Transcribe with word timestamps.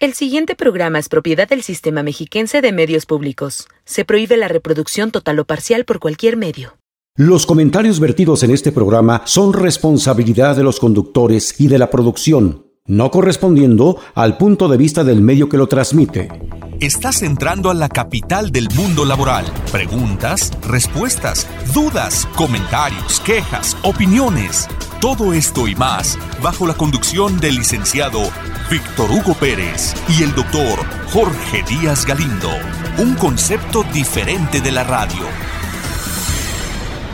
El 0.00 0.14
siguiente 0.14 0.54
programa 0.54 1.00
es 1.00 1.08
propiedad 1.08 1.48
del 1.48 1.64
Sistema 1.64 2.04
Mexiquense 2.04 2.60
de 2.60 2.70
Medios 2.70 3.04
Públicos. 3.04 3.66
Se 3.84 4.04
prohíbe 4.04 4.36
la 4.36 4.46
reproducción 4.46 5.10
total 5.10 5.40
o 5.40 5.44
parcial 5.44 5.84
por 5.84 5.98
cualquier 5.98 6.36
medio. 6.36 6.76
Los 7.16 7.46
comentarios 7.46 7.98
vertidos 7.98 8.44
en 8.44 8.52
este 8.52 8.70
programa 8.70 9.22
son 9.24 9.52
responsabilidad 9.52 10.54
de 10.54 10.62
los 10.62 10.78
conductores 10.78 11.60
y 11.60 11.66
de 11.66 11.78
la 11.78 11.90
producción, 11.90 12.64
no 12.86 13.10
correspondiendo 13.10 13.98
al 14.14 14.38
punto 14.38 14.68
de 14.68 14.76
vista 14.76 15.02
del 15.02 15.20
medio 15.20 15.48
que 15.48 15.56
lo 15.56 15.66
transmite. 15.66 16.28
Estás 16.78 17.22
entrando 17.22 17.68
a 17.68 17.74
la 17.74 17.88
capital 17.88 18.52
del 18.52 18.68
mundo 18.76 19.04
laboral. 19.04 19.46
Preguntas, 19.72 20.52
respuestas, 20.62 21.48
dudas, 21.74 22.24
comentarios, 22.36 23.18
quejas, 23.18 23.76
opiniones. 23.82 24.68
Todo 25.00 25.32
esto 25.32 25.68
y 25.68 25.76
más 25.76 26.18
bajo 26.42 26.66
la 26.66 26.74
conducción 26.74 27.38
del 27.38 27.54
licenciado 27.54 28.18
Víctor 28.68 29.08
Hugo 29.12 29.32
Pérez 29.38 29.94
y 30.08 30.24
el 30.24 30.34
doctor 30.34 30.84
Jorge 31.12 31.62
Díaz 31.68 32.04
Galindo. 32.04 32.48
Un 32.98 33.14
concepto 33.14 33.84
diferente 33.94 34.60
de 34.60 34.72
la 34.72 34.82
radio. 34.82 35.24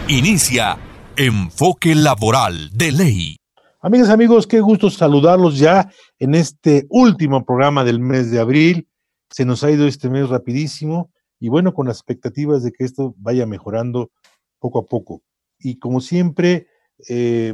Inicia 0.09 0.79
Enfoque 1.15 1.95
Laboral 1.95 2.71
de 2.73 2.91
Ley. 2.91 3.37
Amigas, 3.83 4.09
amigos, 4.09 4.47
qué 4.47 4.61
gusto 4.61 4.89
saludarlos 4.89 5.59
ya 5.59 5.91
en 6.19 6.35
este 6.35 6.87
último 6.89 7.45
programa 7.45 7.85
del 7.85 8.01
mes 8.01 8.31
de 8.31 8.41
abril. 8.41 8.89
Se 9.29 9.45
nos 9.45 9.63
ha 9.63 9.71
ido 9.71 9.87
este 9.87 10.09
mes 10.09 10.31
rapidísimo 10.31 11.11
y 11.39 11.51
bueno, 11.51 11.75
con 11.75 11.87
las 11.87 11.99
expectativas 11.99 12.63
de 12.63 12.73
que 12.73 12.85
esto 12.85 13.15
vaya 13.19 13.45
mejorando 13.45 14.11
poco 14.59 14.79
a 14.79 14.87
poco. 14.87 15.21
Y 15.59 15.79
como 15.79 16.01
siempre, 16.01 16.69
eh, 17.11 17.53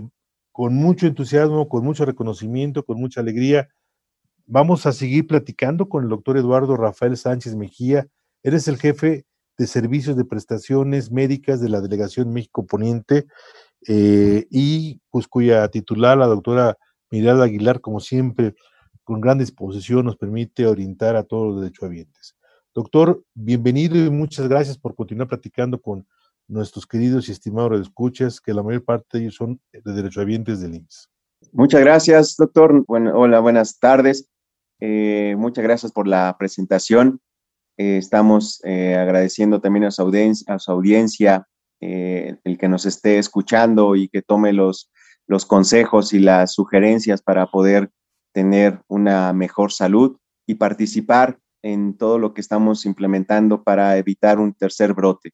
con 0.60 0.74
mucho 0.74 1.06
entusiasmo, 1.06 1.70
con 1.70 1.82
mucho 1.82 2.04
reconocimiento, 2.04 2.84
con 2.84 3.00
mucha 3.00 3.22
alegría, 3.22 3.70
Vamos 4.52 4.84
a 4.84 4.92
seguir 4.92 5.26
platicando 5.26 5.88
con 5.88 6.02
el 6.02 6.10
doctor 6.10 6.36
Eduardo 6.36 6.76
Rafael 6.76 7.16
Sánchez 7.16 7.54
Mejía. 7.54 8.08
Él 8.42 8.54
es 8.54 8.68
el 8.68 8.78
jefe 8.78 9.24
de 9.56 9.66
servicios 9.68 10.16
de 10.16 10.24
prestaciones 10.26 11.12
médicas 11.12 11.60
de 11.60 11.68
la 11.70 11.80
Delegación 11.80 12.32
México 12.32 12.66
Poniente 12.66 13.26
eh, 13.86 14.48
y 14.50 15.00
pues 15.10 15.28
cuya 15.28 15.68
titular, 15.68 16.18
la 16.18 16.26
doctora 16.26 16.76
Mirada 17.10 17.44
Aguilar, 17.44 17.80
como 17.80 18.00
siempre, 18.00 18.54
con 19.04 19.20
gran 19.20 19.38
disposición 19.38 20.04
nos 20.04 20.16
permite 20.16 20.66
orientar 20.66 21.14
a 21.14 21.22
todos 21.22 21.52
los 21.52 21.60
derechohabientes. 21.62 22.36
Doctor, 22.74 23.22
bienvenido 23.34 23.96
y 23.96 24.10
muchas 24.10 24.48
gracias 24.48 24.76
por 24.76 24.94
continuar 24.94 25.28
platicando 25.28 25.80
con 25.80 26.06
nuestros 26.50 26.86
queridos 26.86 27.28
y 27.28 27.32
estimados 27.32 27.80
escuchas, 27.80 28.40
que 28.40 28.52
la 28.52 28.62
mayor 28.62 28.84
parte 28.84 29.06
de 29.12 29.24
ellos 29.24 29.36
son 29.36 29.60
de 29.72 29.92
derechohabientes 29.92 30.60
del 30.60 30.74
IMSS. 30.74 31.08
Muchas 31.52 31.80
gracias, 31.80 32.36
doctor. 32.36 32.84
Bueno, 32.86 33.12
hola, 33.14 33.40
buenas 33.40 33.78
tardes. 33.78 34.28
Eh, 34.80 35.34
muchas 35.38 35.62
gracias 35.62 35.92
por 35.92 36.06
la 36.06 36.36
presentación. 36.38 37.20
Eh, 37.76 37.96
estamos 37.96 38.60
eh, 38.64 38.96
agradeciendo 38.96 39.60
también 39.60 39.84
a 39.84 39.90
su 39.90 40.02
audiencia, 40.02 40.54
a 40.54 40.58
su 40.58 40.70
audiencia 40.72 41.46
el 41.82 42.58
que 42.58 42.68
nos 42.68 42.84
esté 42.84 43.16
escuchando 43.16 43.96
y 43.96 44.10
que 44.10 44.20
tome 44.20 44.52
los, 44.52 44.92
los 45.26 45.46
consejos 45.46 46.12
y 46.12 46.18
las 46.18 46.52
sugerencias 46.52 47.22
para 47.22 47.46
poder 47.46 47.90
tener 48.34 48.82
una 48.86 49.32
mejor 49.32 49.72
salud 49.72 50.18
y 50.46 50.56
participar 50.56 51.38
en 51.62 51.96
todo 51.96 52.18
lo 52.18 52.34
que 52.34 52.42
estamos 52.42 52.84
implementando 52.84 53.62
para 53.62 53.96
evitar 53.96 54.38
un 54.38 54.52
tercer 54.52 54.92
brote. 54.92 55.32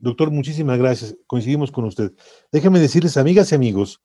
Doctor, 0.00 0.30
muchísimas 0.30 0.78
gracias. 0.78 1.16
Coincidimos 1.26 1.70
con 1.70 1.84
usted. 1.84 2.12
Déjenme 2.50 2.80
decirles, 2.80 3.18
amigas 3.18 3.52
y 3.52 3.54
amigos, 3.54 4.00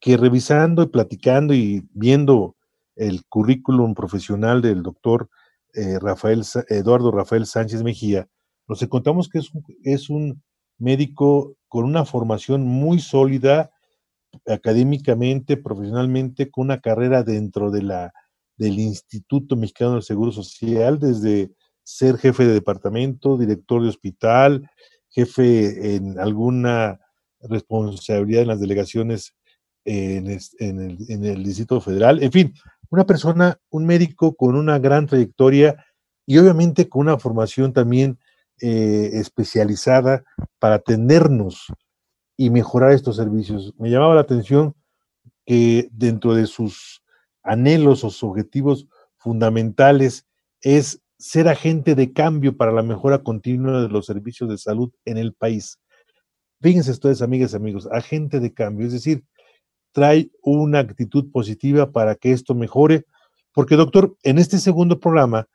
que 0.00 0.16
revisando 0.16 0.82
y 0.82 0.86
platicando 0.86 1.52
y 1.52 1.86
viendo 1.92 2.56
el 2.96 3.24
currículum 3.26 3.94
profesional 3.94 4.62
del 4.62 4.82
doctor 4.82 5.28
eh, 5.74 5.98
Rafael, 5.98 6.42
Eduardo 6.68 7.12
Rafael 7.12 7.44
Sánchez 7.44 7.82
Mejía, 7.82 8.26
nos 8.66 8.82
encontramos 8.82 9.28
que 9.28 9.38
es 9.38 9.52
un, 9.52 9.62
es 9.84 10.08
un 10.08 10.42
médico 10.78 11.54
con 11.68 11.84
una 11.84 12.06
formación 12.06 12.62
muy 12.62 12.98
sólida 12.98 13.70
académicamente, 14.46 15.58
profesionalmente, 15.58 16.50
con 16.50 16.64
una 16.64 16.80
carrera 16.80 17.22
dentro 17.22 17.70
de 17.70 17.82
la, 17.82 18.12
del 18.56 18.78
Instituto 18.78 19.54
Mexicano 19.54 19.92
del 19.92 20.02
Seguro 20.02 20.32
Social, 20.32 20.98
desde 20.98 21.52
ser 21.82 22.16
jefe 22.16 22.46
de 22.46 22.54
departamento, 22.54 23.36
director 23.36 23.82
de 23.82 23.88
hospital, 23.88 24.68
jefe 25.16 25.96
en 25.96 26.18
alguna 26.18 27.00
responsabilidad 27.40 28.42
en 28.42 28.48
las 28.48 28.60
delegaciones 28.60 29.34
en, 29.86 30.26
el, 30.26 30.98
en, 31.08 31.42
Distrito 31.42 31.80
Federal, 31.80 32.22
en 32.22 32.32
fin, 32.32 32.54
una 32.90 33.06
persona, 33.06 33.58
un 33.70 33.86
médico 33.86 34.34
con 34.34 34.56
una 34.56 34.78
gran 34.78 35.06
trayectoria 35.06 35.86
y 36.26 36.36
obviamente 36.38 36.88
con 36.88 37.02
una 37.02 37.18
formación 37.18 37.72
también 37.72 38.18
eh, 38.60 39.10
especializada 39.14 40.22
para 40.58 40.76
atendernos 40.76 41.66
y 42.36 42.50
mejorar 42.50 42.92
estos 42.92 43.16
servicios. 43.16 43.72
Me 43.78 43.88
llamaba 43.88 44.16
la 44.16 44.20
atención 44.20 44.74
que 45.46 45.88
dentro 45.92 46.34
de 46.34 46.46
sus 46.46 47.02
anhelos 47.42 48.04
o 48.04 48.28
objetivos 48.28 48.86
fundamentales 49.16 50.26
es 50.60 51.00
ser 51.18 51.48
agente 51.48 51.94
de 51.94 52.12
cambio 52.12 52.56
para 52.56 52.72
la 52.72 52.82
mejora 52.82 53.22
continua 53.22 53.82
de 53.82 53.88
los 53.88 54.06
servicios 54.06 54.50
de 54.50 54.58
salud 54.58 54.90
en 55.04 55.18
el 55.18 55.32
país. 55.32 55.78
Fíjense 56.60 56.90
ustedes, 56.90 57.22
amigas 57.22 57.52
y 57.52 57.56
amigos, 57.56 57.88
agente 57.90 58.40
de 58.40 58.52
cambio, 58.52 58.86
es 58.86 58.92
decir, 58.92 59.24
trae 59.92 60.30
una 60.42 60.80
actitud 60.80 61.30
positiva 61.30 61.90
para 61.90 62.14
que 62.16 62.32
esto 62.32 62.54
mejore. 62.54 63.04
Porque, 63.52 63.76
doctor, 63.76 64.16
en 64.22 64.38
este 64.38 64.58
segundo 64.58 65.00
programa, 65.00 65.46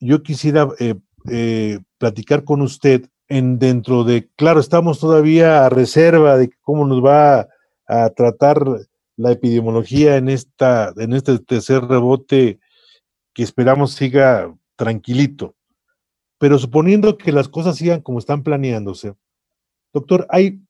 yo 0.00 0.22
quisiera 0.22 0.68
eh, 0.78 0.94
eh, 1.30 1.78
platicar 1.98 2.44
con 2.44 2.62
usted 2.62 3.08
en 3.28 3.58
dentro 3.58 4.04
de, 4.04 4.30
claro, 4.36 4.60
estamos 4.60 4.98
todavía 4.98 5.64
a 5.64 5.68
reserva 5.68 6.36
de 6.36 6.50
cómo 6.62 6.86
nos 6.86 7.04
va 7.04 7.48
a, 7.86 8.10
tratar 8.10 8.64
la 9.16 9.32
epidemiología 9.32 10.16
en, 10.16 10.30
esta, 10.30 10.92
en 10.96 11.12
este 11.12 11.38
tercer 11.38 11.84
rebote 11.84 12.58
que 13.34 13.42
esperamos 13.42 13.92
siga 13.92 14.54
tranquilito. 14.82 15.54
Pero 16.38 16.58
suponiendo 16.58 17.16
que 17.16 17.30
las 17.30 17.48
cosas 17.48 17.76
sigan 17.76 18.00
como 18.00 18.18
están 18.18 18.42
planeándose, 18.42 19.14
doctor, 19.92 20.26
hay 20.28 20.60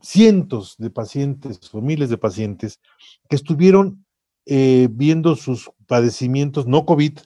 cientos 0.00 0.76
de 0.78 0.88
pacientes 0.88 1.58
o 1.74 1.82
miles 1.82 2.08
de 2.08 2.16
pacientes 2.16 2.80
que 3.28 3.36
estuvieron 3.36 4.06
eh, 4.46 4.88
viendo 4.90 5.36
sus 5.36 5.70
padecimientos, 5.86 6.66
no 6.66 6.86
COVID, 6.86 7.18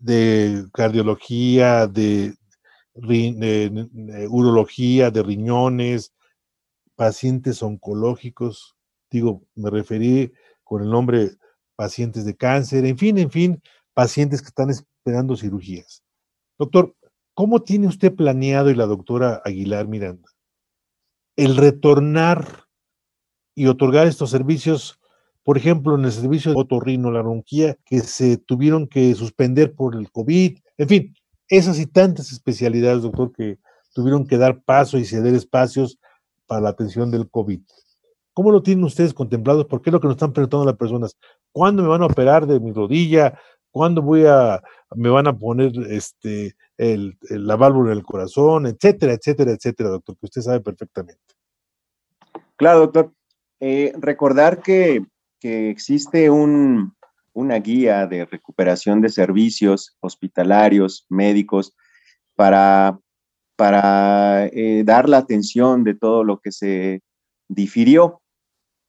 de 0.00 0.66
cardiología, 0.74 1.86
de, 1.86 2.34
urología, 4.28 5.10
de 5.10 5.22
riñones, 5.22 6.12
pacientes 6.94 7.62
oncológicos, 7.62 8.76
digo, 9.10 9.46
me 9.54 9.70
referí 9.70 10.30
con 10.62 10.82
el 10.82 10.90
nombre 10.90 11.30
pacientes 11.74 12.26
de 12.26 12.36
cáncer, 12.36 12.84
en 12.84 12.98
fin, 12.98 13.16
en 13.16 13.30
fin, 13.30 13.62
pacientes 13.94 14.42
que 14.42 14.48
están 14.48 14.70
esperando 14.70 15.36
cirugías. 15.36 16.02
Doctor, 16.58 16.94
¿cómo 17.34 17.62
tiene 17.62 17.86
usted 17.86 18.14
planeado 18.14 18.70
y 18.70 18.74
la 18.74 18.86
doctora 18.86 19.40
Aguilar 19.44 19.88
Miranda 19.88 20.34
el 21.36 21.56
retornar 21.56 22.64
y 23.54 23.66
otorgar 23.66 24.06
estos 24.06 24.30
servicios, 24.30 24.98
por 25.42 25.56
ejemplo, 25.56 25.94
en 25.96 26.04
el 26.04 26.12
servicio 26.12 26.52
de 26.52 26.60
otorrinolaringología 26.60 27.76
que 27.84 28.00
se 28.00 28.36
tuvieron 28.36 28.88
que 28.88 29.14
suspender 29.14 29.74
por 29.74 29.96
el 29.96 30.10
COVID, 30.10 30.58
en 30.78 30.88
fin, 30.88 31.14
esas 31.48 31.78
y 31.78 31.86
tantas 31.86 32.32
especialidades, 32.32 33.02
doctor, 33.02 33.32
que 33.32 33.58
tuvieron 33.92 34.26
que 34.26 34.38
dar 34.38 34.62
paso 34.62 34.98
y 34.98 35.04
ceder 35.04 35.34
espacios 35.34 35.98
para 36.46 36.60
la 36.60 36.70
atención 36.70 37.10
del 37.10 37.28
COVID. 37.28 37.60
¿Cómo 38.32 38.50
lo 38.50 38.62
tienen 38.62 38.84
ustedes 38.84 39.14
contemplado? 39.14 39.68
Porque 39.68 39.90
es 39.90 39.92
lo 39.92 40.00
que 40.00 40.08
nos 40.08 40.16
están 40.16 40.32
preguntando 40.32 40.66
las 40.66 40.76
personas. 40.76 41.16
¿Cuándo 41.52 41.82
me 41.82 41.88
van 41.88 42.02
a 42.02 42.06
operar 42.06 42.46
de 42.46 42.58
mi 42.58 42.72
rodilla? 42.72 43.38
¿Cuándo 43.74 44.02
voy 44.02 44.24
a, 44.24 44.62
me 44.94 45.08
van 45.08 45.26
a 45.26 45.36
poner 45.36 45.72
este, 45.90 46.54
el, 46.78 47.18
la 47.28 47.56
válvula 47.56 47.90
del 47.90 48.04
corazón, 48.04 48.66
etcétera, 48.66 49.14
etcétera, 49.14 49.50
etcétera, 49.50 49.88
doctor, 49.88 50.16
que 50.16 50.26
usted 50.26 50.42
sabe 50.42 50.60
perfectamente. 50.60 51.20
Claro, 52.54 52.78
doctor. 52.78 53.12
Eh, 53.58 53.92
recordar 53.98 54.62
que, 54.62 55.04
que 55.40 55.70
existe 55.70 56.30
un, 56.30 56.94
una 57.32 57.56
guía 57.56 58.06
de 58.06 58.26
recuperación 58.26 59.00
de 59.00 59.08
servicios 59.08 59.96
hospitalarios, 59.98 61.04
médicos, 61.08 61.74
para, 62.36 63.00
para 63.56 64.46
eh, 64.52 64.84
dar 64.84 65.08
la 65.08 65.18
atención 65.18 65.82
de 65.82 65.94
todo 65.96 66.22
lo 66.22 66.38
que 66.38 66.52
se 66.52 67.02
difirió. 67.48 68.22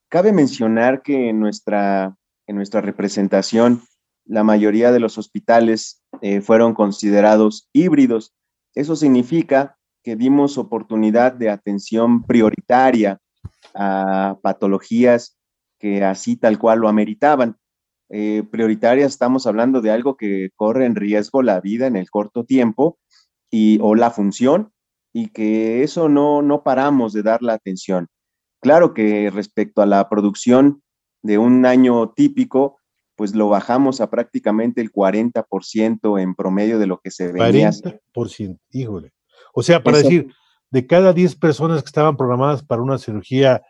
Cabe 0.10 0.32
mencionar 0.32 1.02
que 1.02 1.34
nuestra, 1.34 2.16
en 2.46 2.56
nuestra 2.56 2.82
representación 2.82 3.82
la 4.26 4.44
mayoría 4.44 4.92
de 4.92 5.00
los 5.00 5.18
hospitales 5.18 6.04
eh, 6.22 6.42
fueron 6.42 6.74
considerados 6.74 7.70
híbridos. 7.74 8.34
Eso 8.74 8.96
significa 8.96 9.78
que 10.04 10.16
dimos 10.16 10.58
oportunidad 10.58 11.34
de 11.34 11.50
atención 11.50 12.24
prioritaria 12.24 13.20
a 13.74 14.38
patologías 14.42 15.38
que 15.80 16.04
así 16.04 16.38
tal 16.38 16.58
cual 16.60 16.80
lo 16.80 16.88
ameritaban. 16.88 17.58
eh, 18.10 18.44
prioritarias, 18.52 19.14
estamos 19.14 19.48
hablando 19.48 19.82
de 19.82 19.90
algo 19.90 20.16
que 20.16 20.50
corre 20.56 20.86
en 20.86 20.96
riesgo 20.96 21.42
la 21.42 21.60
vida 21.60 21.88
en 21.88 21.96
el 21.96 22.10
corto 22.12 22.44
tiempo 22.44 23.00
y, 23.50 23.80
o 23.82 23.96
la 23.96 24.12
función 24.12 24.72
y 25.12 25.30
que 25.30 25.82
eso 25.82 26.08
no, 26.08 26.42
no 26.42 26.62
paramos 26.64 27.14
de 27.14 27.24
dar 27.24 27.42
la 27.42 27.54
atención. 27.54 28.08
Claro 28.62 28.94
que 28.94 29.32
respecto 29.32 29.82
a 29.82 29.86
la 29.86 30.08
producción 30.10 30.84
de 31.24 31.38
un 31.38 31.66
año 31.66 32.12
típico, 32.12 32.80
pues 33.16 33.34
lo 33.34 33.50
bajamos 33.50 34.02
a 34.02 34.10
prácticamente 34.10 34.82
el 34.82 34.92
40% 34.92 36.22
en 36.22 36.36
promedio 36.36 36.80
de 36.80 36.88
lo 36.88 37.00
que 37.00 37.12
se 37.12 37.32
venía. 37.32 37.72
40%, 37.72 38.60
híjole. 38.72 39.14
O 39.54 39.64
sea, 39.64 39.82
para 39.82 40.00
decir, 40.00 40.34
de 40.70 40.86
cada 40.86 41.14
10 41.14 41.36
personas 41.38 41.82
que 41.82 41.88
estaban 41.88 42.18
programadas 42.18 42.64
para 42.64 42.82
una 42.82 42.98
cirugía 42.98 43.62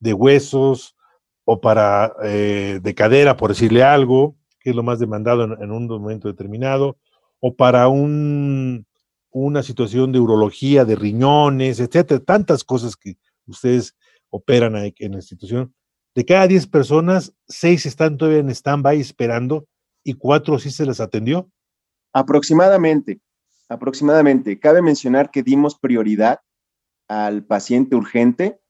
de 0.00 0.12
huesos 0.12 0.96
o 1.44 1.60
para 1.60 2.12
eh, 2.24 2.80
de 2.82 2.94
cadera, 2.94 3.36
por 3.36 3.50
decirle 3.50 3.82
algo, 3.82 4.36
que 4.58 4.70
es 4.70 4.76
lo 4.76 4.82
más 4.82 4.98
demandado 4.98 5.44
en, 5.44 5.70
un 5.70 5.86
momento 5.86 6.28
determinado, 6.28 6.98
o 7.38 7.54
para 7.54 7.88
un, 7.88 8.86
una 9.30 9.62
situación 9.62 10.12
de 10.12 10.20
urología, 10.20 10.84
de 10.84 10.96
riñones, 10.96 11.80
etcétera, 11.80 12.20
tantas 12.20 12.64
cosas 12.64 12.96
que 12.96 13.16
ustedes 13.46 13.96
operan 14.28 14.76
ahí 14.76 14.94
en 14.98 15.12
la 15.12 15.18
institución. 15.18 15.74
De 16.14 16.24
cada 16.24 16.46
10 16.46 16.66
personas, 16.66 17.32
6 17.48 17.86
están 17.86 18.16
todavía 18.16 18.40
en 18.40 18.50
stand-by 18.50 19.00
esperando 19.00 19.66
y 20.02 20.14
4 20.14 20.58
sí 20.58 20.70
se 20.70 20.86
les 20.86 21.00
atendió. 21.00 21.50
Aproximadamente, 22.12 23.20
aproximadamente. 23.68 24.58
Cabe 24.58 24.82
mencionar 24.82 25.30
que 25.30 25.42
dimos 25.42 25.78
prioridad 25.78 26.40
al 27.08 27.44
paciente 27.44 27.94
urgente, 27.94 28.60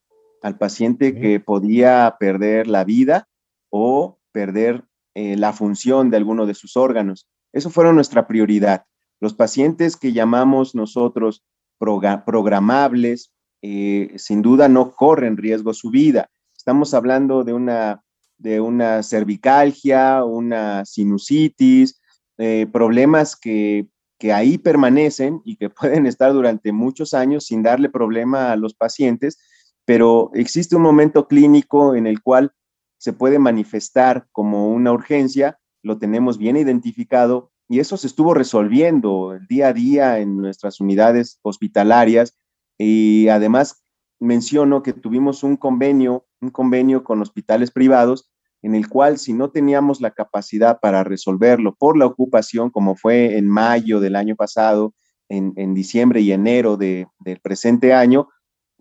al 0.42 0.58
paciente 0.58 1.18
que 1.18 1.40
podía 1.40 2.16
perder 2.18 2.66
la 2.66 2.84
vida 2.84 3.28
o 3.70 4.18
perder 4.32 4.84
eh, 5.14 5.36
la 5.36 5.52
función 5.52 6.10
de 6.10 6.18
alguno 6.18 6.46
de 6.46 6.54
sus 6.54 6.76
órganos. 6.76 7.28
Eso 7.52 7.70
fue 7.70 7.90
nuestra 7.92 8.26
prioridad. 8.26 8.84
Los 9.18 9.34
pacientes 9.34 9.96
que 9.96 10.12
llamamos 10.12 10.74
nosotros 10.74 11.42
programables, 11.78 13.32
eh, 13.62 14.12
sin 14.16 14.42
duda 14.42 14.68
no 14.68 14.92
corren 14.92 15.36
riesgo 15.36 15.74
su 15.74 15.90
vida. 15.90 16.30
Estamos 16.70 16.94
hablando 16.94 17.42
de 17.42 17.52
una, 17.52 18.04
de 18.38 18.60
una 18.60 19.02
cervicalgia, 19.02 20.22
una 20.22 20.84
sinusitis, 20.84 22.00
eh, 22.38 22.68
problemas 22.72 23.34
que, 23.34 23.88
que 24.20 24.32
ahí 24.32 24.56
permanecen 24.56 25.42
y 25.44 25.56
que 25.56 25.68
pueden 25.80 26.06
estar 26.06 26.32
durante 26.32 26.70
muchos 26.70 27.12
años 27.12 27.46
sin 27.46 27.64
darle 27.64 27.88
problema 27.88 28.52
a 28.52 28.56
los 28.56 28.74
pacientes, 28.74 29.36
pero 29.84 30.30
existe 30.32 30.76
un 30.76 30.82
momento 30.82 31.26
clínico 31.26 31.96
en 31.96 32.06
el 32.06 32.22
cual 32.22 32.52
se 32.98 33.12
puede 33.12 33.40
manifestar 33.40 34.28
como 34.30 34.68
una 34.68 34.92
urgencia, 34.92 35.58
lo 35.82 35.98
tenemos 35.98 36.38
bien 36.38 36.56
identificado 36.56 37.50
y 37.68 37.80
eso 37.80 37.96
se 37.96 38.06
estuvo 38.06 38.32
resolviendo 38.32 39.34
el 39.34 39.44
día 39.48 39.66
a 39.66 39.72
día 39.72 40.18
en 40.20 40.36
nuestras 40.36 40.78
unidades 40.78 41.40
hospitalarias. 41.42 42.38
Y 42.78 43.26
además 43.26 43.82
menciono 44.20 44.84
que 44.84 44.92
tuvimos 44.92 45.42
un 45.42 45.56
convenio, 45.56 46.26
un 46.40 46.50
convenio 46.50 47.04
con 47.04 47.20
hospitales 47.20 47.70
privados 47.70 48.30
en 48.62 48.74
el 48.74 48.88
cual 48.88 49.18
si 49.18 49.32
no 49.32 49.50
teníamos 49.50 50.00
la 50.00 50.10
capacidad 50.10 50.80
para 50.80 51.02
resolverlo 51.02 51.74
por 51.74 51.96
la 51.96 52.06
ocupación, 52.06 52.70
como 52.70 52.94
fue 52.94 53.38
en 53.38 53.48
mayo 53.48 54.00
del 54.00 54.16
año 54.16 54.36
pasado, 54.36 54.94
en, 55.28 55.74
diciembre 55.74 56.20
y 56.20 56.32
enero 56.32 56.76
del 56.76 57.06
presente 57.40 57.92
año, 57.94 58.28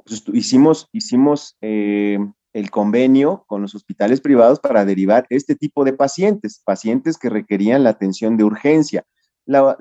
pues 0.03 0.23
hicimos, 0.33 0.89
hicimos 0.91 1.55
eh, 1.61 2.17
el 2.53 2.71
convenio 2.71 3.43
con 3.47 3.61
los 3.61 3.75
hospitales 3.75 4.19
privados 4.19 4.59
para 4.59 4.83
derivar 4.83 5.27
este 5.29 5.55
tipo 5.55 5.83
de 5.85 5.93
pacientes, 5.93 6.61
pacientes 6.65 7.17
que 7.17 7.29
requerían 7.29 7.83
la 7.83 7.91
atención 7.91 8.35
de 8.35 8.43
urgencia. 8.43 9.05
La, 9.45 9.77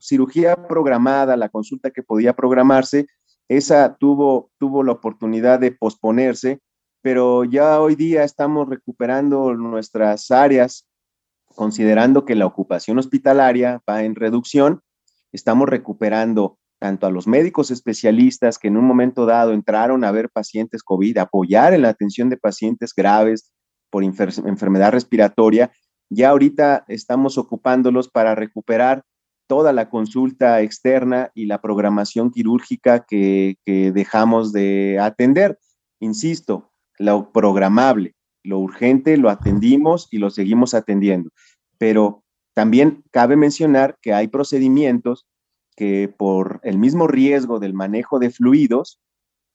cirugía 0.00 0.66
programada, 0.68 1.36
la 1.36 1.48
consulta 1.48 1.90
que 1.90 2.02
podía 2.02 2.34
programarse, 2.34 3.06
esa 3.48 3.96
tuvo, 3.96 4.50
tuvo 4.58 4.82
la 4.84 4.92
oportunidad 4.92 5.58
de 5.58 5.72
posponerse, 5.72 6.60
pero 7.02 7.44
ya 7.44 7.80
hoy 7.80 7.94
día 7.96 8.24
estamos 8.24 8.68
recuperando 8.68 9.54
nuestras 9.54 10.30
áreas, 10.30 10.86
considerando 11.54 12.24
que 12.24 12.34
la 12.34 12.46
ocupación 12.46 12.98
hospitalaria 12.98 13.82
va 13.88 14.04
en 14.04 14.14
reducción, 14.14 14.82
estamos 15.32 15.68
recuperando 15.68 16.58
tanto 16.78 17.06
a 17.06 17.10
los 17.10 17.26
médicos 17.26 17.70
especialistas 17.70 18.58
que 18.58 18.68
en 18.68 18.76
un 18.76 18.86
momento 18.86 19.26
dado 19.26 19.52
entraron 19.52 20.02
a 20.02 20.10
ver 20.12 20.30
pacientes 20.30 20.82
COVID, 20.82 21.18
apoyar 21.18 21.74
en 21.74 21.82
la 21.82 21.90
atención 21.90 22.30
de 22.30 22.38
pacientes 22.38 22.94
graves 22.94 23.52
por 23.90 24.02
enfermedad 24.02 24.92
respiratoria, 24.92 25.72
ya 26.08 26.30
ahorita 26.30 26.84
estamos 26.88 27.38
ocupándolos 27.38 28.08
para 28.08 28.34
recuperar 28.34 29.04
toda 29.46 29.72
la 29.72 29.90
consulta 29.90 30.60
externa 30.60 31.30
y 31.34 31.46
la 31.46 31.60
programación 31.60 32.30
quirúrgica 32.30 33.04
que, 33.04 33.56
dejamos 33.66 34.52
de 34.52 34.98
atender. 35.00 35.58
Insisto, 36.00 36.69
lo 37.00 37.32
programable, 37.32 38.14
lo 38.42 38.58
urgente 38.58 39.16
lo 39.16 39.30
atendimos 39.30 40.06
y 40.10 40.18
lo 40.18 40.28
seguimos 40.28 40.74
atendiendo, 40.74 41.30
pero 41.78 42.22
también 42.52 43.02
cabe 43.10 43.36
mencionar 43.36 43.96
que 44.02 44.12
hay 44.12 44.28
procedimientos 44.28 45.26
que 45.76 46.14
por 46.14 46.60
el 46.62 46.76
mismo 46.76 47.06
riesgo 47.06 47.58
del 47.58 47.72
manejo 47.72 48.18
de 48.18 48.28
fluidos 48.28 49.00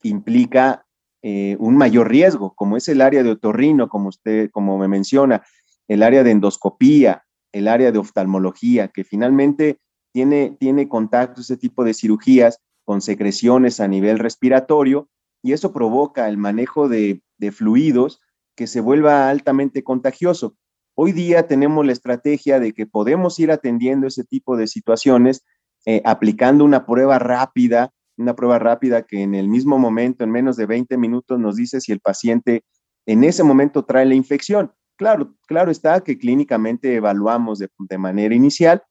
implica 0.02 0.88
eh, 1.22 1.56
un 1.60 1.78
mayor 1.78 2.10
riesgo, 2.10 2.56
como 2.56 2.78
es 2.78 2.88
el 2.88 3.00
área 3.00 3.22
de 3.22 3.32
otorrino, 3.32 3.90
como 3.90 4.10
usted, 4.10 4.50
como 4.50 4.80
me 4.80 4.88
menciona, 4.88 5.44
el 5.88 6.02
área 6.02 6.24
de 6.24 6.32
endoscopía, 6.32 7.26
el 7.52 7.68
área 7.68 7.92
de 7.92 8.00
oftalmología, 8.00 8.88
que 8.88 9.04
finalmente 9.04 9.80
tiene, 10.12 10.58
tiene 10.60 10.90
contacto 10.90 11.42
ese 11.42 11.58
tipo 11.58 11.84
de 11.84 11.94
cirugías 11.94 12.60
con 12.86 13.02
secreciones 13.02 13.80
a 13.80 13.88
nivel 13.88 14.18
respiratorio 14.18 15.10
y 15.44 15.54
eso 15.54 15.72
provoca 15.72 16.28
el 16.28 16.38
manejo 16.38 16.90
de, 16.90 17.22
de 17.38 17.52
fluidos 17.52 18.22
que 18.56 18.68
se 18.68 18.80
vuelva 18.80 19.30
altamente 19.30 19.84
contagioso. 19.84 20.56
Hoy 20.96 21.12
día 21.12 21.48
tenemos 21.48 21.86
la 21.86 21.92
estrategia 21.92 22.60
de 22.60 22.74
que 22.74 22.88
podemos 22.88 23.40
ir 23.40 23.52
atendiendo 23.52 24.08
ese 24.08 24.24
tipo 24.24 24.56
de 24.56 24.68
situaciones 24.68 25.44
eh, 25.86 26.02
aplicando 26.06 26.64
una 26.64 26.86
prueba 26.86 27.20
rápida, 27.20 27.92
una 28.18 28.36
prueba 28.36 28.60
rápida 28.60 29.04
que 29.04 29.22
en 29.22 29.36
el 29.36 29.50
mismo 29.50 29.78
momento, 29.78 30.24
en 30.24 30.32
menos 30.32 30.56
de 30.56 30.66
20 30.66 30.98
minutos, 30.98 31.38
nos 31.38 31.58
dice 31.58 31.82
si 31.82 31.92
el 31.92 32.00
paciente 32.00 32.64
en 33.06 33.24
ese 33.24 33.44
momento 33.44 33.84
trae 33.84 34.06
la 34.06 34.16
infección. 34.16 34.72
Claro, 34.96 35.36
claro 35.48 35.72
está 35.72 36.02
que 36.02 36.18
clínicamente 36.18 36.96
evaluamos 36.96 37.60
de, 37.60 37.98
manera 37.98 38.34
inicial, 38.34 38.82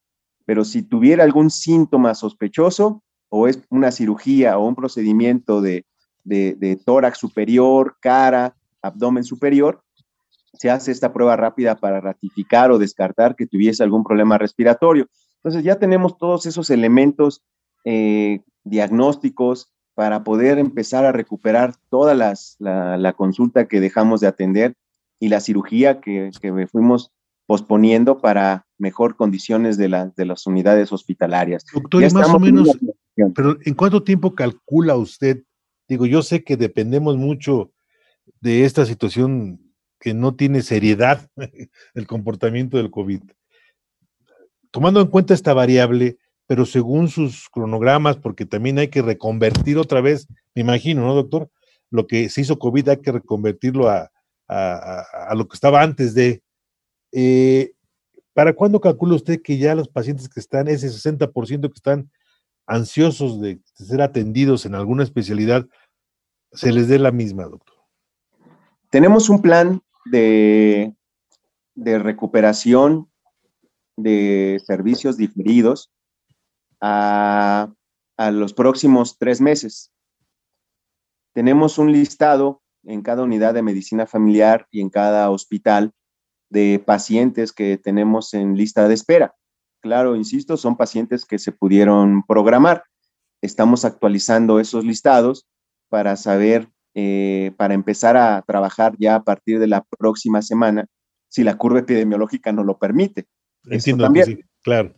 pero 0.45 0.65
si 0.65 0.83
tuviera 0.83 1.25
algún 1.25 1.51
síntoma 1.51 2.15
sospechoso 2.15 3.03
o 3.31 3.49
es 3.49 3.61
una 3.71 3.91
cirugía 3.91 4.59
o 4.59 4.69
un 4.69 4.75
procedimiento 4.75 5.63
de, 5.63 5.87
de 6.25 6.81
tórax 6.85 7.19
superior, 7.19 7.97
cara, 8.01 8.57
abdomen 8.83 9.25
superior, 9.25 9.85
se 10.59 10.71
hace 10.71 10.93
esta 10.93 11.13
prueba 11.13 11.37
rápida 11.37 11.75
para 11.77 12.01
ratificar 12.01 12.71
o 12.71 12.79
descartar 12.79 13.37
que 13.37 13.47
tuviese 13.47 13.83
algún 13.83 14.05
problema 14.05 14.39
respiratorio. 14.39 15.09
Entonces 15.37 15.65
ya 15.65 15.79
tenemos 15.79 16.17
todos 16.17 16.47
esos 16.47 16.71
elementos 16.71 17.43
eh, 17.85 18.41
diagnósticos 18.63 19.71
para 19.95 20.25
poder 20.25 20.59
empezar 20.59 21.05
a 21.05 21.13
recuperar 21.13 21.75
toda 21.91 22.15
la, 22.15 23.13
consulta 23.13 23.69
que 23.69 23.81
dejamos 23.81 24.21
de 24.21 24.27
atender 24.27 24.75
y 25.21 25.29
la 25.29 25.41
cirugía 25.41 26.01
que, 26.01 26.31
fuimos 26.71 27.13
posponiendo 27.47 28.19
para 28.19 28.67
mejor 28.79 29.17
condiciones 29.17 29.77
de, 29.77 30.11
de 30.17 30.25
las 30.25 30.47
unidades 30.47 30.93
hospitalarias. 30.93 31.65
Doctor, 31.73 32.03
y 32.03 32.11
más 32.11 32.31
o 32.31 32.41
menos, 32.41 32.77
pero 33.35 33.57
¿en 33.65 33.75
cuánto 33.75 34.03
tiempo 34.03 34.35
calcula 34.35 34.97
usted? 34.97 35.45
Digo, 35.89 36.07
yo 36.07 36.23
sé 36.23 36.45
que 36.45 36.57
dependemos 36.57 37.17
mucho 37.17 37.73
de 38.41 38.65
esta 38.65 38.87
situación 38.87 39.61
que 40.01 40.15
no 40.15 40.35
tiene 40.35 40.63
seriedad 40.63 41.29
el 41.95 42.07
comportamiento 42.07 42.77
del 42.77 42.91
COVID 42.91 43.23
tomando 44.75 45.01
en 45.01 45.07
cuenta 45.07 45.35
esta 45.35 45.55
variable, 45.55 46.19
pero 46.49 46.67
según 46.67 47.07
sus 47.07 47.49
cronogramas, 47.49 48.17
porque 48.17 48.45
también 48.45 48.77
hay 48.81 48.89
que 48.89 49.03
reconvertir 49.03 49.79
otra 49.79 50.01
vez, 50.01 50.27
me 50.53 50.63
imagino, 50.63 51.03
¿no, 51.03 51.15
doctor? 51.15 51.49
Lo 51.91 52.09
que 52.09 52.29
se 52.29 52.41
hizo 52.41 52.59
COVID 52.59 52.89
hay 52.89 52.97
que 52.97 53.13
reconvertirlo 53.13 53.89
a, 53.89 54.11
lo 55.33 55.47
que 55.47 55.55
estaba 55.55 55.81
antes 55.81 56.13
de. 56.13 56.43
Eh, 57.13 57.75
¿Para 58.33 58.53
cuándo 58.53 58.81
calcula 58.81 59.15
usted 59.15 59.41
que 59.43 59.59
ya 59.59 59.77
los 59.77 59.87
pacientes 59.87 60.29
que 60.29 60.41
están, 60.41 60.67
ese 60.67 60.89
60% 60.89 61.69
que 61.69 61.77
están 61.77 62.11
ansiosos 62.67 63.41
de 63.41 63.61
ser 63.75 64.03
atendidos 64.03 64.67
en 64.67 64.75
alguna 64.75 65.03
especialidad, 65.03 65.67
se 66.53 66.73
les 66.73 66.89
dé 66.89 66.99
la 66.99 67.11
misma, 67.11 67.45
doctor? 67.45 67.77
Tenemos 68.91 69.29
un 69.29 69.43
plan 69.43 69.83
de, 70.07 70.95
de 71.75 71.99
recuperación 71.99 73.11
de 73.97 74.61
servicios 74.65 75.17
diferidos 75.17 75.93
a, 76.81 77.73
los 78.31 78.53
próximos 78.53 79.19
tres 79.19 79.41
meses. 79.41 79.91
Tenemos 81.33 81.79
un 81.79 81.93
listado 81.93 82.63
en 82.85 83.03
cada 83.03 83.23
unidad 83.23 83.55
de 83.55 83.63
medicina 83.63 84.07
familiar 84.07 84.69
y 84.71 84.81
en 84.81 84.91
cada 84.91 85.31
hospital 85.31 85.93
de 86.51 86.83
pacientes 86.85 87.53
que 87.53 87.77
tenemos 87.77 88.35
en 88.35 88.57
lista 88.57 88.87
de 88.87 88.95
espera. 88.95 89.35
Claro, 89.85 90.17
insisto, 90.17 90.57
son 90.57 90.79
pacientes 90.79 91.27
que 91.27 91.39
se 91.39 91.53
pudieron 91.53 92.23
programar. 92.27 92.85
Estamos 93.43 93.85
actualizando 93.85 94.59
esos 94.59 94.83
listados 94.83 95.47
para 95.91 96.17
saber, 96.17 96.71
eh, 96.95 97.53
para 97.59 97.75
empezar 97.75 98.17
a 98.17 98.41
trabajar 98.47 98.95
ya 98.99 99.17
a 99.17 99.25
partir 99.25 99.59
de 99.59 99.67
la 99.67 99.85
próxima 99.99 100.41
semana, 100.41 100.87
si 101.29 101.45
la 101.45 101.59
curva 101.59 101.81
epidemiológica 101.81 102.51
nos 102.51 102.65
lo 102.65 102.79
permite. 102.79 103.27
Entiendo 103.65 104.05
también. 104.05 104.25
Sí, 104.25 104.41
claro. 104.63 104.95